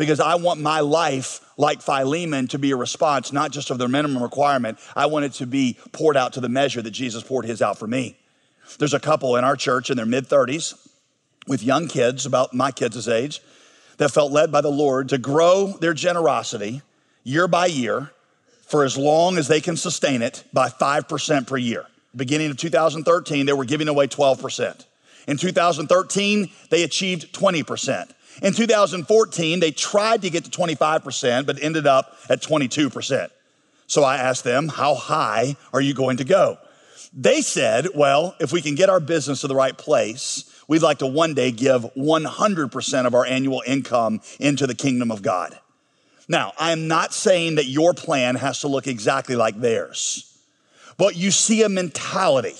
because 0.00 0.18
I 0.18 0.36
want 0.36 0.60
my 0.60 0.80
life, 0.80 1.42
like 1.58 1.82
Philemon, 1.82 2.48
to 2.48 2.58
be 2.58 2.70
a 2.70 2.76
response, 2.76 3.34
not 3.34 3.52
just 3.52 3.70
of 3.70 3.76
the 3.76 3.86
minimum 3.86 4.22
requirement. 4.22 4.78
I 4.96 5.04
want 5.04 5.26
it 5.26 5.32
to 5.34 5.46
be 5.46 5.76
poured 5.92 6.16
out 6.16 6.32
to 6.32 6.40
the 6.40 6.48
measure 6.48 6.80
that 6.80 6.92
Jesus 6.92 7.22
poured 7.22 7.44
his 7.44 7.60
out 7.60 7.78
for 7.78 7.86
me. 7.86 8.16
There's 8.78 8.94
a 8.94 9.00
couple 9.00 9.36
in 9.36 9.44
our 9.44 9.56
church 9.56 9.90
in 9.90 9.96
their 9.96 10.06
mid 10.06 10.28
30s 10.28 10.74
with 11.46 11.62
young 11.62 11.88
kids, 11.88 12.26
about 12.26 12.54
my 12.54 12.70
kids' 12.70 13.08
age, 13.08 13.40
that 13.96 14.10
felt 14.10 14.32
led 14.32 14.52
by 14.52 14.60
the 14.60 14.70
Lord 14.70 15.08
to 15.10 15.18
grow 15.18 15.76
their 15.80 15.94
generosity 15.94 16.82
year 17.24 17.48
by 17.48 17.66
year 17.66 18.10
for 18.66 18.84
as 18.84 18.96
long 18.96 19.36
as 19.36 19.48
they 19.48 19.60
can 19.60 19.76
sustain 19.76 20.22
it 20.22 20.44
by 20.52 20.68
5% 20.68 21.46
per 21.46 21.56
year. 21.56 21.86
Beginning 22.14 22.50
of 22.50 22.56
2013, 22.56 23.46
they 23.46 23.52
were 23.52 23.64
giving 23.64 23.88
away 23.88 24.06
12%. 24.06 24.86
In 25.26 25.36
2013, 25.36 26.50
they 26.70 26.82
achieved 26.82 27.32
20%. 27.34 28.10
In 28.42 28.52
2014, 28.52 29.60
they 29.60 29.70
tried 29.70 30.22
to 30.22 30.30
get 30.30 30.44
to 30.44 30.50
25%, 30.50 31.46
but 31.46 31.62
ended 31.62 31.86
up 31.86 32.16
at 32.28 32.40
22%. 32.40 33.28
So 33.86 34.04
I 34.04 34.16
asked 34.16 34.44
them, 34.44 34.68
How 34.68 34.94
high 34.94 35.56
are 35.72 35.80
you 35.80 35.94
going 35.94 36.16
to 36.18 36.24
go? 36.24 36.58
They 37.12 37.42
said, 37.42 37.88
Well, 37.94 38.36
if 38.40 38.52
we 38.52 38.62
can 38.62 38.74
get 38.74 38.88
our 38.88 39.00
business 39.00 39.40
to 39.40 39.48
the 39.48 39.54
right 39.54 39.76
place, 39.76 40.44
we'd 40.68 40.82
like 40.82 40.98
to 40.98 41.06
one 41.06 41.34
day 41.34 41.50
give 41.50 41.82
100% 41.96 43.06
of 43.06 43.14
our 43.14 43.26
annual 43.26 43.62
income 43.66 44.20
into 44.38 44.66
the 44.66 44.74
kingdom 44.74 45.10
of 45.10 45.22
God. 45.22 45.58
Now, 46.28 46.52
I'm 46.58 46.86
not 46.86 47.12
saying 47.12 47.56
that 47.56 47.66
your 47.66 47.92
plan 47.92 48.36
has 48.36 48.60
to 48.60 48.68
look 48.68 48.86
exactly 48.86 49.34
like 49.34 49.58
theirs, 49.58 50.38
but 50.96 51.16
you 51.16 51.32
see 51.32 51.62
a 51.64 51.68
mentality 51.68 52.54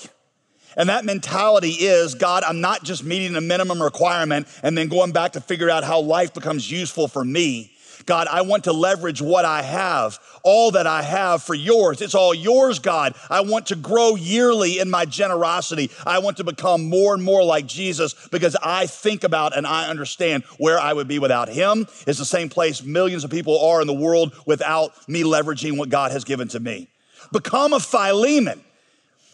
and 0.77 0.89
that 0.89 1.05
mentality 1.05 1.71
is 1.71 2.15
God, 2.15 2.43
I'm 2.43 2.61
not 2.61 2.83
just 2.83 3.03
meeting 3.03 3.35
a 3.35 3.41
minimum 3.41 3.81
requirement 3.81 4.47
and 4.63 4.77
then 4.77 4.87
going 4.87 5.11
back 5.11 5.33
to 5.33 5.41
figure 5.41 5.69
out 5.69 5.83
how 5.83 5.99
life 5.99 6.33
becomes 6.33 6.69
useful 6.69 7.07
for 7.07 7.23
me. 7.23 7.70
God, 8.05 8.27
I 8.27 8.41
want 8.41 8.65
to 8.65 8.73
leverage 8.73 9.21
what 9.21 9.45
I 9.45 9.61
have, 9.61 10.19
all 10.43 10.71
that 10.71 10.87
I 10.87 11.01
have 11.01 11.43
for 11.43 11.53
yours. 11.53 12.01
It's 12.01 12.15
all 12.15 12.33
yours, 12.33 12.79
God. 12.79 13.15
I 13.29 13.41
want 13.41 13.67
to 13.67 13.75
grow 13.75 14.15
yearly 14.15 14.79
in 14.79 14.89
my 14.89 15.05
generosity. 15.05 15.91
I 16.05 16.19
want 16.19 16.37
to 16.37 16.43
become 16.43 16.89
more 16.89 17.13
and 17.13 17.23
more 17.23 17.43
like 17.43 17.65
Jesus 17.65 18.13
because 18.29 18.55
I 18.61 18.87
think 18.87 19.23
about 19.23 19.55
and 19.55 19.67
I 19.67 19.89
understand 19.89 20.43
where 20.57 20.79
I 20.79 20.93
would 20.93 21.07
be 21.07 21.19
without 21.19 21.49
Him. 21.49 21.87
It's 22.07 22.19
the 22.19 22.25
same 22.25 22.49
place 22.49 22.83
millions 22.83 23.23
of 23.23 23.31
people 23.31 23.59
are 23.59 23.81
in 23.81 23.87
the 23.87 23.93
world 23.93 24.33
without 24.45 24.91
me 25.07 25.23
leveraging 25.23 25.77
what 25.77 25.89
God 25.89 26.11
has 26.11 26.23
given 26.23 26.47
to 26.49 26.59
me. 26.59 26.87
Become 27.31 27.73
a 27.73 27.79
Philemon. 27.79 28.61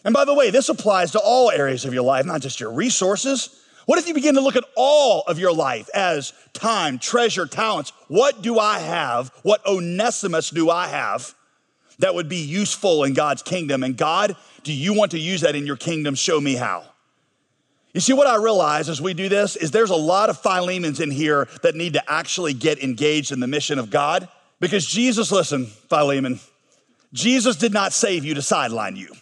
And 0.04 0.14
by 0.14 0.24
the 0.24 0.34
way, 0.34 0.50
this 0.50 0.68
applies 0.68 1.12
to 1.12 1.20
all 1.20 1.50
areas 1.50 1.84
of 1.84 1.92
your 1.92 2.04
life, 2.04 2.24
not 2.24 2.40
just 2.40 2.60
your 2.60 2.72
resources. 2.72 3.62
What 3.88 3.98
if 3.98 4.06
you 4.06 4.12
begin 4.12 4.34
to 4.34 4.42
look 4.42 4.54
at 4.54 4.66
all 4.76 5.22
of 5.22 5.38
your 5.38 5.54
life 5.54 5.88
as 5.94 6.34
time, 6.52 6.98
treasure, 6.98 7.46
talents? 7.46 7.90
What 8.08 8.42
do 8.42 8.58
I 8.58 8.80
have? 8.80 9.32
What 9.44 9.64
Onesimus 9.64 10.50
do 10.50 10.68
I 10.68 10.88
have 10.88 11.34
that 11.98 12.14
would 12.14 12.28
be 12.28 12.36
useful 12.36 13.04
in 13.04 13.14
God's 13.14 13.40
kingdom? 13.40 13.82
And 13.82 13.96
God, 13.96 14.36
do 14.62 14.74
you 14.74 14.92
want 14.92 15.12
to 15.12 15.18
use 15.18 15.40
that 15.40 15.56
in 15.56 15.64
your 15.64 15.78
kingdom? 15.78 16.14
Show 16.16 16.38
me 16.38 16.54
how. 16.54 16.84
You 17.94 18.02
see, 18.02 18.12
what 18.12 18.26
I 18.26 18.36
realize 18.36 18.90
as 18.90 19.00
we 19.00 19.14
do 19.14 19.30
this 19.30 19.56
is 19.56 19.70
there's 19.70 19.88
a 19.88 19.96
lot 19.96 20.28
of 20.28 20.38
Philemons 20.38 21.00
in 21.00 21.10
here 21.10 21.48
that 21.62 21.74
need 21.74 21.94
to 21.94 22.12
actually 22.12 22.52
get 22.52 22.82
engaged 22.82 23.32
in 23.32 23.40
the 23.40 23.46
mission 23.46 23.78
of 23.78 23.88
God. 23.88 24.28
Because 24.60 24.84
Jesus, 24.84 25.32
listen, 25.32 25.64
Philemon, 25.64 26.40
Jesus 27.14 27.56
did 27.56 27.72
not 27.72 27.94
save 27.94 28.22
you 28.22 28.34
to 28.34 28.42
sideline 28.42 28.96
you. 28.96 29.14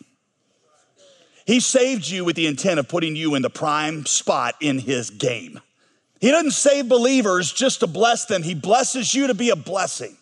He 1.47 1.61
saved 1.61 2.09
you 2.09 2.25
with 2.25 2.35
the 2.35 2.49
intent 2.49 2.81
of 2.81 2.89
putting 2.89 3.15
you 3.15 3.37
in 3.37 3.43
the 3.43 3.51
prime 3.51 4.05
spot 4.05 4.57
in 4.61 4.81
his 4.81 5.11
game. 5.11 5.61
He 6.21 6.31
doesn't 6.31 6.51
save 6.51 6.89
believers 6.89 7.53
just 7.53 7.81
to 7.81 7.87
bless 7.87 8.27
them, 8.27 8.43
he 8.43 8.55
blesses 8.55 9.15
you 9.15 9.29
to 9.29 9.35
be 9.35 9.51
a 9.51 9.57
blessing. 9.57 10.17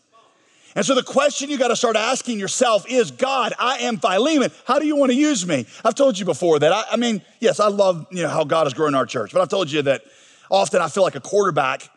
And 0.77 0.85
so 0.85 0.95
the 0.97 1.05
question 1.05 1.51
you 1.51 1.57
got 1.57 1.69
to 1.69 1.77
start 1.77 1.95
asking 1.95 2.41
yourself 2.41 2.85
is 2.89 3.13
God, 3.13 3.53
I 3.61 3.79
am 3.79 3.99
Philemon. 3.99 4.51
How 4.67 4.81
do 4.81 4.87
you 4.87 4.97
want 4.97 5.13
to 5.13 5.17
use 5.17 5.47
me? 5.47 5.67
I've 5.85 5.95
told 5.95 6.19
you 6.19 6.25
before 6.25 6.59
that 6.59 6.73
I, 6.73 6.85
I 6.93 6.97
mean, 6.97 7.23
yes, 7.39 7.61
I 7.61 7.69
love 7.69 8.07
you 8.11 8.23
know 8.23 8.29
how 8.29 8.45
God 8.45 8.67
has 8.67 8.75
grown 8.75 8.95
our 8.95 9.07
church, 9.07 9.33
but 9.33 9.41
I've 9.41 9.49
told 9.49 9.71
you 9.71 9.83
that 9.83 10.03
often 10.51 10.83
I 10.83 10.89
feel 10.89 11.05
like 11.05 11.15
a 11.15 11.21
quarterback 11.21 11.89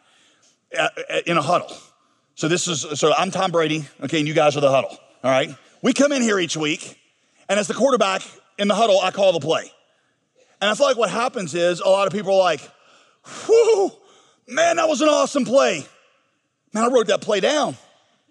uh, 0.78 0.90
uh, 1.10 1.20
in 1.26 1.38
a 1.38 1.42
huddle. 1.42 1.76
So 2.36 2.48
this 2.48 2.68
is 2.68 3.00
so 3.00 3.14
I'm 3.18 3.32
Tom 3.32 3.52
Brady, 3.52 3.84
okay, 4.04 4.20
and 4.20 4.28
you 4.28 4.36
guys 4.36 4.56
are 4.56 4.62
the 4.62 4.70
huddle. 4.70 4.96
All 5.24 5.32
right. 5.32 5.50
We 5.82 5.94
come 5.94 6.12
in 6.12 6.22
here 6.22 6.40
each 6.40 6.56
week, 6.56 7.00
and 7.50 7.60
as 7.60 7.68
the 7.68 7.74
quarterback, 7.74 8.22
in 8.58 8.68
the 8.68 8.76
huddle, 8.76 9.00
I 9.02 9.12
call 9.12 9.34
the 9.34 9.40
play. 9.40 9.72
And 10.62 10.70
I 10.70 10.74
feel 10.74 10.88
like 10.88 10.98
what 10.98 11.10
happens 11.10 11.54
is 11.54 11.80
a 11.80 11.88
lot 11.88 12.08
of 12.08 12.14
people 12.14 12.34
are 12.34 12.40
like, 12.40 12.62
whew, 13.46 13.92
man, 14.48 14.78
that 14.78 14.88
was 14.88 15.02
an 15.02 15.10
awesome 15.10 15.46
play. 15.46 15.86
Man, 16.74 16.84
I 16.84 16.88
wrote 16.88 17.08
that 17.08 17.22
play 17.22 17.40
down. 17.40 17.78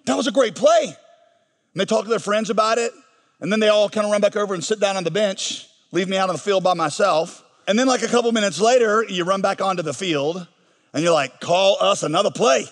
That 0.07 0.17
was 0.17 0.27
a 0.27 0.33
great 0.33 0.55
play. 0.55 0.85
And 0.85 1.81
they 1.81 1.85
talk 1.85 2.05
to 2.05 2.11
their 2.11 2.19
friends 2.19 2.51
about 2.51 2.79
it. 2.79 2.93
And 3.41 3.53
then 3.53 3.61
they 3.61 3.69
all 3.69 3.89
kind 3.89 4.05
of 4.07 4.13
run 4.13 4.21
back 4.21 4.37
over 4.37 4.55
and 4.55 4.65
sit 4.65 4.81
down 4.81 4.97
on 4.97 5.05
the 5.05 5.11
bench, 5.11 5.67
leave 5.93 6.09
me 6.09 6.17
out 6.17 6.29
on 6.29 6.35
the 6.35 6.41
field 6.41 6.65
by 6.65 6.75
myself. 6.75 7.45
And 7.69 7.79
then, 7.79 7.87
like 7.87 8.03
a 8.03 8.09
couple 8.09 8.33
minutes 8.33 8.61
later, 8.61 9.05
you 9.09 9.25
run 9.25 9.43
back 9.43 9.61
onto 9.61 9.83
the 9.83 9.93
field 9.93 10.47
and 10.95 11.03
you're 11.03 11.13
like, 11.13 11.41
call 11.41 11.77
us 11.81 12.03
another 12.03 12.31
play. 12.31 12.65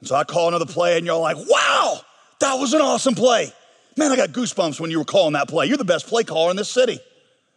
And 0.00 0.08
so 0.08 0.14
I 0.14 0.24
call 0.24 0.48
another 0.48 0.66
play, 0.66 0.98
and 0.98 1.06
you're 1.06 1.16
like, 1.16 1.36
wow, 1.48 2.00
that 2.40 2.54
was 2.54 2.74
an 2.74 2.82
awesome 2.82 3.14
play. 3.14 3.52
Man, 3.96 4.10
I 4.10 4.16
got 4.16 4.30
goosebumps 4.30 4.80
when 4.80 4.90
you 4.90 4.98
were 4.98 5.04
calling 5.04 5.34
that 5.34 5.48
play. 5.48 5.66
You're 5.66 5.76
the 5.76 5.84
best 5.84 6.06
play 6.06 6.24
caller 6.24 6.50
in 6.50 6.56
this 6.56 6.70
city. 6.70 6.98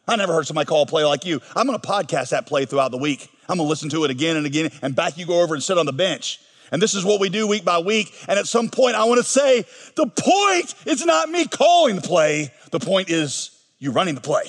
I 0.07 0.15
never 0.15 0.33
heard 0.33 0.45
somebody 0.45 0.67
call 0.67 0.83
a 0.83 0.85
play 0.85 1.03
like 1.03 1.25
you. 1.25 1.41
I'm 1.55 1.65
gonna 1.65 1.79
podcast 1.79 2.29
that 2.29 2.45
play 2.45 2.65
throughout 2.65 2.91
the 2.91 2.97
week. 2.97 3.29
I'm 3.49 3.57
gonna 3.57 3.69
listen 3.69 3.89
to 3.89 4.03
it 4.03 4.11
again 4.11 4.37
and 4.37 4.45
again, 4.45 4.71
and 4.81 4.95
back 4.95 5.17
you 5.17 5.25
go 5.25 5.41
over 5.41 5.55
and 5.55 5.63
sit 5.63 5.77
on 5.77 5.85
the 5.85 5.93
bench. 5.93 6.39
And 6.71 6.81
this 6.81 6.93
is 6.93 7.05
what 7.05 7.19
we 7.19 7.29
do 7.29 7.47
week 7.47 7.63
by 7.63 7.79
week. 7.79 8.13
And 8.27 8.37
at 8.37 8.47
some 8.47 8.69
point, 8.69 8.95
I 8.95 9.05
wanna 9.05 9.23
say, 9.23 9.65
the 9.95 10.07
point 10.07 10.75
is 10.85 11.05
not 11.05 11.29
me 11.29 11.47
calling 11.47 11.95
the 11.95 12.01
play, 12.01 12.51
the 12.71 12.79
point 12.79 13.09
is 13.09 13.51
you 13.79 13.91
running 13.91 14.15
the 14.15 14.21
play. 14.21 14.43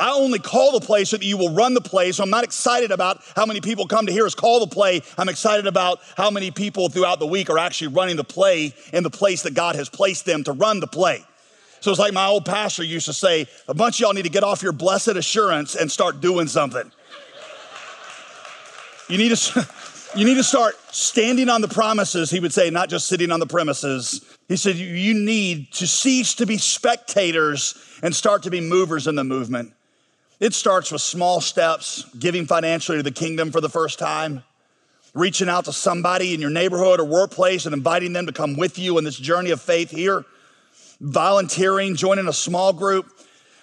I 0.00 0.12
only 0.12 0.38
call 0.38 0.72
the 0.72 0.84
play 0.84 1.04
so 1.04 1.18
that 1.18 1.24
you 1.24 1.36
will 1.36 1.52
run 1.52 1.74
the 1.74 1.80
play. 1.80 2.10
So 2.12 2.22
I'm 2.22 2.30
not 2.30 2.42
excited 2.42 2.90
about 2.90 3.22
how 3.36 3.44
many 3.44 3.60
people 3.60 3.86
come 3.86 4.06
to 4.06 4.12
hear 4.12 4.24
us 4.24 4.34
call 4.34 4.60
the 4.60 4.66
play. 4.66 5.02
I'm 5.18 5.28
excited 5.28 5.66
about 5.66 6.00
how 6.16 6.30
many 6.30 6.50
people 6.50 6.88
throughout 6.88 7.18
the 7.18 7.26
week 7.26 7.50
are 7.50 7.58
actually 7.58 7.88
running 7.88 8.16
the 8.16 8.24
play 8.24 8.74
in 8.94 9.02
the 9.02 9.10
place 9.10 9.42
that 9.42 9.52
God 9.52 9.76
has 9.76 9.90
placed 9.90 10.24
them 10.24 10.42
to 10.44 10.52
run 10.52 10.80
the 10.80 10.86
play. 10.86 11.22
So 11.80 11.90
it's 11.90 12.00
like 12.00 12.14
my 12.14 12.26
old 12.26 12.46
pastor 12.46 12.82
used 12.82 13.06
to 13.06 13.12
say, 13.12 13.46
a 13.68 13.74
bunch 13.74 13.96
of 13.96 14.00
y'all 14.00 14.12
need 14.14 14.24
to 14.24 14.30
get 14.30 14.42
off 14.42 14.62
your 14.62 14.72
blessed 14.72 15.08
assurance 15.08 15.74
and 15.74 15.90
start 15.90 16.20
doing 16.20 16.46
something. 16.46 16.90
You 19.08 19.18
need 19.18 19.36
to, 19.36 19.68
you 20.16 20.24
need 20.24 20.36
to 20.36 20.44
start 20.44 20.76
standing 20.94 21.50
on 21.50 21.60
the 21.60 21.68
promises, 21.68 22.30
he 22.30 22.40
would 22.40 22.52
say, 22.52 22.70
not 22.70 22.88
just 22.88 23.06
sitting 23.06 23.30
on 23.30 23.40
the 23.40 23.46
premises. 23.46 24.24
He 24.48 24.56
said, 24.56 24.76
you 24.76 25.14
need 25.14 25.72
to 25.74 25.86
cease 25.86 26.34
to 26.36 26.46
be 26.46 26.58
spectators 26.58 27.74
and 28.02 28.14
start 28.14 28.42
to 28.44 28.50
be 28.50 28.60
movers 28.60 29.06
in 29.06 29.14
the 29.14 29.24
movement. 29.24 29.74
It 30.40 30.54
starts 30.54 30.90
with 30.90 31.02
small 31.02 31.42
steps, 31.42 32.06
giving 32.18 32.46
financially 32.46 32.96
to 32.96 33.02
the 33.02 33.10
kingdom 33.10 33.52
for 33.52 33.60
the 33.60 33.68
first 33.68 33.98
time, 33.98 34.42
reaching 35.12 35.50
out 35.50 35.66
to 35.66 35.72
somebody 35.72 36.32
in 36.32 36.40
your 36.40 36.48
neighborhood 36.48 36.98
or 36.98 37.04
workplace 37.04 37.66
and 37.66 37.74
inviting 37.74 38.14
them 38.14 38.24
to 38.24 38.32
come 38.32 38.56
with 38.56 38.78
you 38.78 38.96
in 38.96 39.04
this 39.04 39.18
journey 39.18 39.50
of 39.50 39.60
faith 39.60 39.90
here, 39.90 40.24
volunteering, 40.98 41.94
joining 41.94 42.26
a 42.26 42.32
small 42.32 42.72
group. 42.72 43.12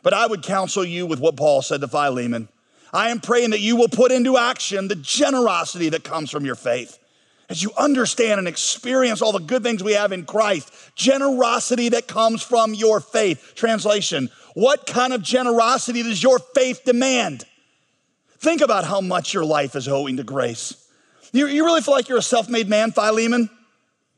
But 0.04 0.14
I 0.14 0.28
would 0.28 0.44
counsel 0.44 0.86
you 0.86 1.08
with 1.08 1.20
what 1.20 1.36
Paul 1.36 1.64
said 1.64 1.82
to 1.82 1.88
Philemon. 1.88 2.48
I 2.94 3.10
am 3.10 3.22
praying 3.22 3.50
that 3.50 3.60
you 3.60 3.76
will 3.76 3.90
put 3.90 4.12
into 4.12 4.38
action 4.38 4.88
the 4.88 4.96
generosity 4.96 5.90
that 5.90 6.04
comes 6.04 6.30
from 6.30 6.46
your 6.46 6.56
faith. 6.56 7.00
As 7.50 7.64
you 7.64 7.72
understand 7.78 8.40
and 8.40 8.48
experience 8.48 9.22
all 9.22 9.32
the 9.32 9.40
good 9.40 9.64
things 9.64 9.82
we 9.82 9.94
have 9.94 10.12
in 10.12 10.26
Christ, 10.26 10.70
generosity 10.96 11.90
that 11.90 12.08
comes 12.08 12.44
from 12.44 12.74
your 12.74 13.00
faith. 13.00 13.54
Translation, 13.56 14.30
what 14.54 14.86
kind 14.86 15.14
of 15.14 15.22
generosity 15.22 16.04
does 16.04 16.22
your 16.22 16.40
faith 16.40 16.82
demand? 16.84 17.46
Think 18.40 18.62
about 18.62 18.84
how 18.84 19.00
much 19.00 19.34
your 19.34 19.46
life 19.46 19.76
is 19.76 19.88
owing 19.88 20.18
to 20.18 20.24
grace. 20.24 20.88
You, 21.32 21.48
you 21.48 21.64
really 21.64 21.82
feel 21.82 21.94
like 21.94 22.10
you're 22.10 22.18
a 22.18 22.24
self 22.24 22.50
made 22.50 22.68
man, 22.68 22.92
Philemon? 22.92 23.50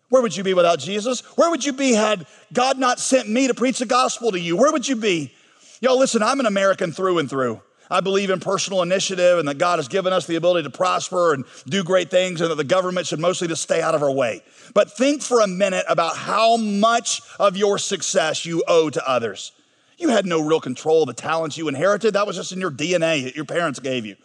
Where 0.09 0.23
would 0.23 0.35
you 0.35 0.43
be 0.43 0.55
without 0.55 0.79
Jesus? 0.79 1.21
Where 1.37 1.51
would 1.51 1.63
you 1.63 1.73
be 1.73 1.93
had 1.93 2.25
God 2.51 2.79
not 2.79 2.99
sent 2.99 3.29
me 3.29 3.47
to 3.47 3.53
preach 3.53 3.77
the 3.77 3.85
gospel 3.85 4.31
to 4.31 4.39
you? 4.39 4.57
Where 4.57 4.71
would 4.71 4.87
you 4.87 4.95
be? 4.95 5.33
Yo, 5.81 5.95
listen, 5.95 6.23
I'm 6.23 6.39
an 6.39 6.47
American 6.47 6.91
through 6.91 7.19
and 7.19 7.29
through. 7.29 7.61
I 7.89 8.01
believe 8.01 8.29
in 8.29 8.39
personal 8.39 8.81
initiative 8.83 9.39
and 9.39 9.47
that 9.47 9.57
God 9.57 9.79
has 9.79 9.87
given 9.87 10.13
us 10.13 10.27
the 10.27 10.35
ability 10.35 10.63
to 10.63 10.69
prosper 10.69 11.33
and 11.33 11.45
do 11.67 11.83
great 11.83 12.11
things 12.11 12.39
and 12.39 12.51
that 12.51 12.55
the 12.55 12.63
government 12.63 13.07
should 13.07 13.19
mostly 13.19 13.47
just 13.47 13.63
stay 13.63 13.81
out 13.81 13.95
of 13.95 14.03
our 14.03 14.11
way. 14.11 14.43
But 14.73 14.95
think 14.95 15.21
for 15.21 15.41
a 15.41 15.47
minute 15.47 15.85
about 15.89 16.15
how 16.15 16.57
much 16.57 17.21
of 17.39 17.57
your 17.57 17.77
success 17.77 18.45
you 18.45 18.63
owe 18.67 18.89
to 18.91 19.09
others. 19.09 19.51
You 19.97 20.09
had 20.09 20.25
no 20.25 20.39
real 20.39 20.61
control 20.61 21.03
of 21.03 21.07
the 21.07 21.13
talents 21.13 21.57
you 21.57 21.67
inherited. 21.67 22.13
That 22.13 22.27
was 22.27 22.35
just 22.35 22.51
in 22.51 22.61
your 22.61 22.71
DNA 22.71 23.23
that 23.23 23.35
your 23.35 23.45
parents 23.45 23.79
gave 23.79 24.05
you. 24.05 24.15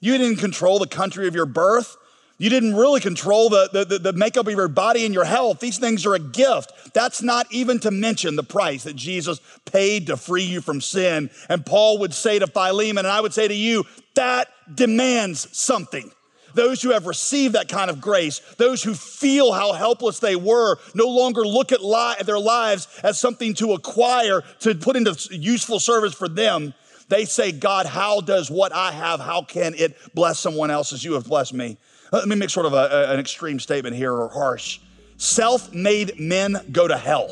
You 0.00 0.16
didn't 0.16 0.36
control 0.36 0.78
the 0.78 0.86
country 0.86 1.26
of 1.26 1.34
your 1.34 1.46
birth. 1.46 1.96
You 2.40 2.50
didn't 2.50 2.76
really 2.76 3.00
control 3.00 3.48
the, 3.48 3.68
the, 3.72 3.98
the, 3.98 4.12
makeup 4.12 4.46
of 4.46 4.52
your 4.52 4.68
body 4.68 5.04
and 5.04 5.12
your 5.12 5.24
health. 5.24 5.58
These 5.58 5.78
things 5.78 6.06
are 6.06 6.14
a 6.14 6.20
gift. 6.20 6.94
That's 6.94 7.20
not 7.20 7.48
even 7.50 7.80
to 7.80 7.90
mention 7.90 8.36
the 8.36 8.44
price 8.44 8.84
that 8.84 8.94
Jesus 8.94 9.40
paid 9.64 10.06
to 10.06 10.16
free 10.16 10.44
you 10.44 10.60
from 10.60 10.80
sin. 10.80 11.30
And 11.48 11.66
Paul 11.66 11.98
would 11.98 12.14
say 12.14 12.38
to 12.38 12.46
Philemon, 12.46 13.04
and 13.04 13.12
I 13.12 13.20
would 13.20 13.34
say 13.34 13.48
to 13.48 13.54
you, 13.54 13.84
that 14.14 14.48
demands 14.72 15.48
something. 15.56 16.12
Those 16.54 16.80
who 16.80 16.90
have 16.90 17.06
received 17.06 17.54
that 17.54 17.68
kind 17.68 17.90
of 17.90 18.00
grace, 18.00 18.40
those 18.56 18.84
who 18.84 18.94
feel 18.94 19.52
how 19.52 19.72
helpless 19.72 20.20
they 20.20 20.36
were, 20.36 20.78
no 20.94 21.08
longer 21.08 21.44
look 21.44 21.72
at 21.72 21.82
li- 21.82 22.22
their 22.24 22.38
lives 22.38 22.86
as 23.02 23.18
something 23.18 23.54
to 23.54 23.72
acquire, 23.72 24.42
to 24.60 24.76
put 24.76 24.94
into 24.96 25.16
useful 25.36 25.80
service 25.80 26.14
for 26.14 26.28
them. 26.28 26.72
They 27.08 27.24
say, 27.24 27.52
God, 27.52 27.86
how 27.86 28.20
does 28.20 28.50
what 28.50 28.72
I 28.72 28.92
have, 28.92 29.20
how 29.20 29.42
can 29.42 29.74
it 29.74 29.96
bless 30.14 30.38
someone 30.38 30.70
else 30.70 30.92
as 30.92 31.02
you 31.02 31.14
have 31.14 31.24
blessed 31.24 31.54
me? 31.54 31.78
Uh, 32.12 32.18
let 32.18 32.28
me 32.28 32.36
make 32.36 32.50
sort 32.50 32.66
of 32.66 32.74
a, 32.74 33.12
an 33.12 33.18
extreme 33.18 33.58
statement 33.58 33.96
here 33.96 34.12
or 34.12 34.28
harsh. 34.28 34.80
Self 35.16 35.72
made 35.72 36.20
men 36.20 36.56
go 36.70 36.86
to 36.86 36.96
hell. 36.96 37.28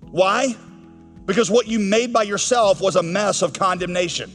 Why? 0.00 0.56
Because 1.26 1.50
what 1.50 1.66
you 1.66 1.78
made 1.78 2.12
by 2.12 2.22
yourself 2.22 2.80
was 2.80 2.96
a 2.96 3.02
mess 3.02 3.42
of 3.42 3.52
condemnation. 3.52 4.30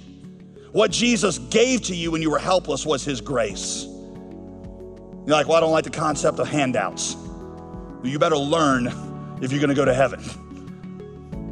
What 0.74 0.92
Jesus 0.92 1.40
gave 1.40 1.82
to 1.84 1.96
you 1.96 2.12
when 2.12 2.22
you 2.22 2.30
were 2.30 2.40
helpless 2.40 2.86
was 2.86 3.04
his 3.04 3.22
grace. 3.22 3.86
You're 3.86 5.38
like, 5.38 5.48
well, 5.48 5.58
I 5.58 5.60
don't 5.62 5.72
like 5.72 5.86
the 5.86 5.90
concept 5.90 6.40
of 6.40 6.48
handouts. 6.48 7.16
You 8.04 8.20
better 8.20 8.38
learn 8.38 8.88
if 9.42 9.52
you're 9.52 9.62
gonna 9.62 9.74
go 9.74 9.86
to 9.86 9.94
heaven. 9.94 10.22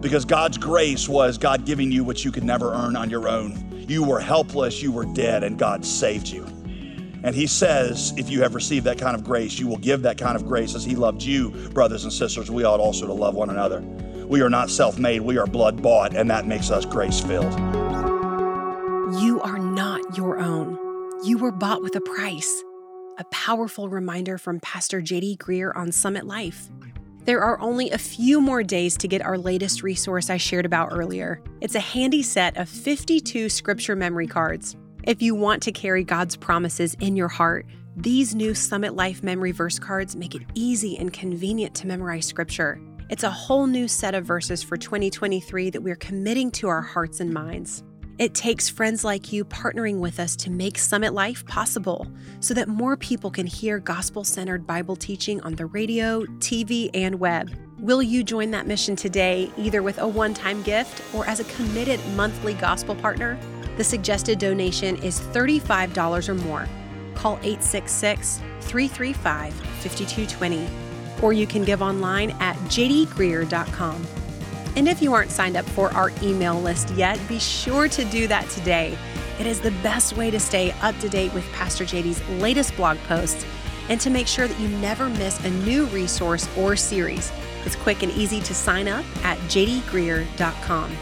Because 0.02 0.26
God's 0.26 0.58
grace 0.58 1.08
was 1.08 1.38
God 1.38 1.66
giving 1.66 1.92
you 1.92 2.04
what 2.04 2.26
you 2.26 2.32
could 2.32 2.44
never 2.44 2.74
earn 2.74 2.96
on 2.96 3.10
your 3.10 3.30
own. 3.30 3.86
You 3.88 4.04
were 4.04 4.20
helpless, 4.20 4.82
you 4.82 4.92
were 4.92 5.06
dead, 5.06 5.44
and 5.44 5.58
God 5.60 5.86
saved 5.86 6.28
you. 6.28 6.44
And 7.24 7.36
He 7.36 7.46
says, 7.46 8.14
if 8.18 8.30
you 8.30 8.42
have 8.42 8.56
received 8.56 8.86
that 8.86 8.98
kind 8.98 9.16
of 9.16 9.24
grace, 9.24 9.60
you 9.60 9.68
will 9.68 9.78
give 9.78 10.02
that 10.02 10.18
kind 10.18 10.36
of 10.36 10.48
grace 10.48 10.74
as 10.74 10.84
He 10.84 10.96
loved 10.96 11.22
you, 11.22 11.52
brothers 11.70 12.04
and 12.04 12.12
sisters. 12.12 12.50
We 12.50 12.64
ought 12.64 12.80
also 12.80 13.06
to 13.06 13.14
love 13.14 13.36
one 13.36 13.52
another. 13.52 13.82
We 14.26 14.42
are 14.42 14.50
not 14.50 14.70
self 14.70 14.98
made, 14.98 15.22
we 15.22 15.38
are 15.38 15.46
blood 15.46 15.82
bought, 15.82 16.16
and 16.16 16.30
that 16.32 16.48
makes 16.48 16.72
us 16.72 16.86
grace 16.86 17.20
filled. 17.20 17.54
You 19.22 19.40
are 19.44 19.60
not 19.60 20.18
your 20.18 20.40
own. 20.40 20.80
You 21.24 21.38
were 21.38 21.52
bought 21.52 21.84
with 21.84 21.96
a 21.96 22.02
price 22.02 22.64
a 23.18 23.24
powerful 23.26 23.88
reminder 23.88 24.40
from 24.40 24.60
Pastor 24.60 25.00
JD 25.00 25.38
Greear 25.38 25.76
on 25.76 25.92
Summit 25.92 26.26
Life. 26.26 26.70
There 27.32 27.46
are 27.46 27.62
only 27.62 27.90
a 27.92 27.98
few 27.98 28.42
more 28.42 28.62
days 28.62 28.98
to 28.98 29.08
get 29.08 29.22
our 29.22 29.38
latest 29.38 29.84
resource 29.84 30.30
I 30.30 30.36
shared 30.36 30.66
about 30.66 30.90
earlier. 30.92 31.42
It's 31.62 31.76
a 31.76 31.80
handy 31.80 32.24
set 32.24 32.58
of 32.58 32.68
52 32.68 33.48
scripture 33.48 33.96
memory 33.96 34.28
cards. 34.28 34.76
If 35.06 35.22
you 35.22 35.34
want 35.34 35.64
to 35.64 35.72
carry 35.72 36.04
God's 36.04 36.36
promises 36.36 36.94
in 36.96 37.16
your 37.16 37.30
heart, 37.30 37.68
these 37.96 38.36
new 38.36 38.54
Summit 38.54 38.96
Life 38.96 39.24
memory 39.24 39.54
verse 39.54 39.80
cards 39.80 40.14
make 40.14 40.36
it 40.36 40.42
easy 40.56 40.98
and 40.98 41.14
convenient 41.14 41.74
to 41.76 41.88
memorize 41.88 42.26
scripture. 42.26 42.82
It's 43.10 43.24
a 43.24 43.32
whole 43.32 43.66
new 43.66 43.88
set 43.88 44.14
of 44.14 44.26
verses 44.26 44.62
for 44.62 44.76
2023 44.76 45.70
that 45.70 45.82
we're 45.82 45.96
committing 45.96 46.52
to 46.52 46.68
our 46.68 46.82
hearts 46.82 47.22
and 47.22 47.34
minds. 47.34 47.82
It 48.18 48.34
takes 48.34 48.70
friends 48.70 49.04
like 49.04 49.32
you 49.32 49.46
partnering 49.46 50.00
with 50.00 50.20
us 50.20 50.36
to 50.38 50.52
make 50.52 50.78
Summit 50.78 51.14
Life 51.14 51.46
possible 51.48 52.08
so 52.40 52.54
that 52.54 52.68
more 52.68 52.96
people 52.98 53.32
can 53.32 53.48
hear 53.48 53.80
gospel 53.80 54.24
centered 54.24 54.68
Bible 54.68 54.96
teaching 54.96 55.42
on 55.42 55.56
the 55.56 55.66
radio, 55.66 56.22
TV, 56.40 56.90
and 56.94 57.20
web. 57.20 57.50
Will 57.80 58.04
you 58.04 58.24
join 58.24 58.52
that 58.52 58.68
mission 58.68 58.96
today, 58.96 59.52
either 59.58 59.82
with 59.82 59.98
a 59.98 60.08
one 60.08 60.34
time 60.34 60.62
gift 60.62 61.02
or 61.16 61.26
as 61.26 61.40
a 61.40 61.46
committed 61.46 62.00
monthly 62.16 62.54
gospel 62.56 62.94
partner? 62.94 63.40
The 63.78 63.84
suggested 63.84 64.38
donation 64.38 64.98
is 64.98 65.20
$35 65.20 66.30
or 66.30 66.36
more. 66.36 66.68
Call 67.16 67.38
866 67.38 68.40
335 68.62 69.54
5220, 69.54 70.68
or 71.24 71.34
you 71.34 71.48
can 71.48 71.64
give 71.64 71.82
online 71.82 72.32
at 72.40 72.56
jdgreear.com. 72.68 74.21
And 74.76 74.88
if 74.88 75.02
you 75.02 75.14
aren't 75.14 75.32
signed 75.32 75.58
up 75.58 75.66
for 75.66 75.94
our 75.94 76.12
email 76.22 76.60
list 76.60 76.90
yet, 76.92 77.20
be 77.28 77.40
sure 77.40 77.88
to 77.90 78.06
do 78.06 78.28
that 78.28 78.50
today. 78.50 78.98
It 79.40 79.46
is 79.46 79.60
the 79.60 79.72
best 79.84 80.16
way 80.16 80.32
to 80.32 80.40
stay 80.40 80.72
up 80.82 80.98
to 81.00 81.10
date 81.10 81.34
with 81.34 81.52
Pastor 81.52 81.84
JD's 81.84 82.26
latest 82.42 82.76
blog 82.76 82.98
posts 83.00 83.46
and 83.90 84.00
to 84.00 84.10
make 84.10 84.28
sure 84.28 84.48
that 84.48 84.60
you 84.60 84.68
never 84.68 85.10
miss 85.10 85.44
a 85.44 85.50
new 85.50 85.86
resource 85.88 86.48
or 86.58 86.76
series. 86.76 87.32
It's 87.66 87.76
quick 87.76 88.04
and 88.04 88.12
easy 88.14 88.40
to 88.42 88.54
sign 88.54 88.88
up 88.88 89.06
at 89.26 89.38
jdgreear.com. 89.40 90.96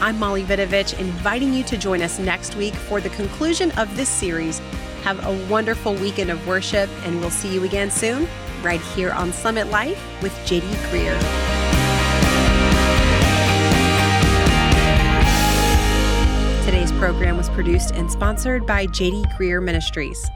I'm 0.00 0.18
Molly 0.18 0.44
Vidovich, 0.44 0.98
inviting 0.98 1.52
you 1.52 1.64
to 1.64 1.76
join 1.76 2.02
us 2.02 2.18
next 2.18 2.54
week 2.54 2.74
for 2.74 3.00
the 3.00 3.10
conclusion 3.10 3.72
of 3.72 3.96
this 3.96 4.08
series. 4.08 4.60
Have 5.02 5.24
a 5.26 5.46
wonderful 5.48 5.94
weekend 5.94 6.30
of 6.30 6.46
worship, 6.46 6.88
and 7.04 7.18
we'll 7.20 7.30
see 7.30 7.52
you 7.52 7.64
again 7.64 7.90
soon, 7.90 8.28
right 8.62 8.80
here 8.80 9.10
on 9.12 9.32
Summit 9.32 9.68
Life 9.68 10.00
with 10.22 10.32
JD 10.44 10.70
Greear. 10.90 11.57
Program 16.98 17.36
was 17.36 17.48
produced 17.50 17.92
and 17.92 18.10
sponsored 18.10 18.66
by 18.66 18.84
JD 18.86 19.24
Greear 19.38 19.62
Ministries. 19.62 20.28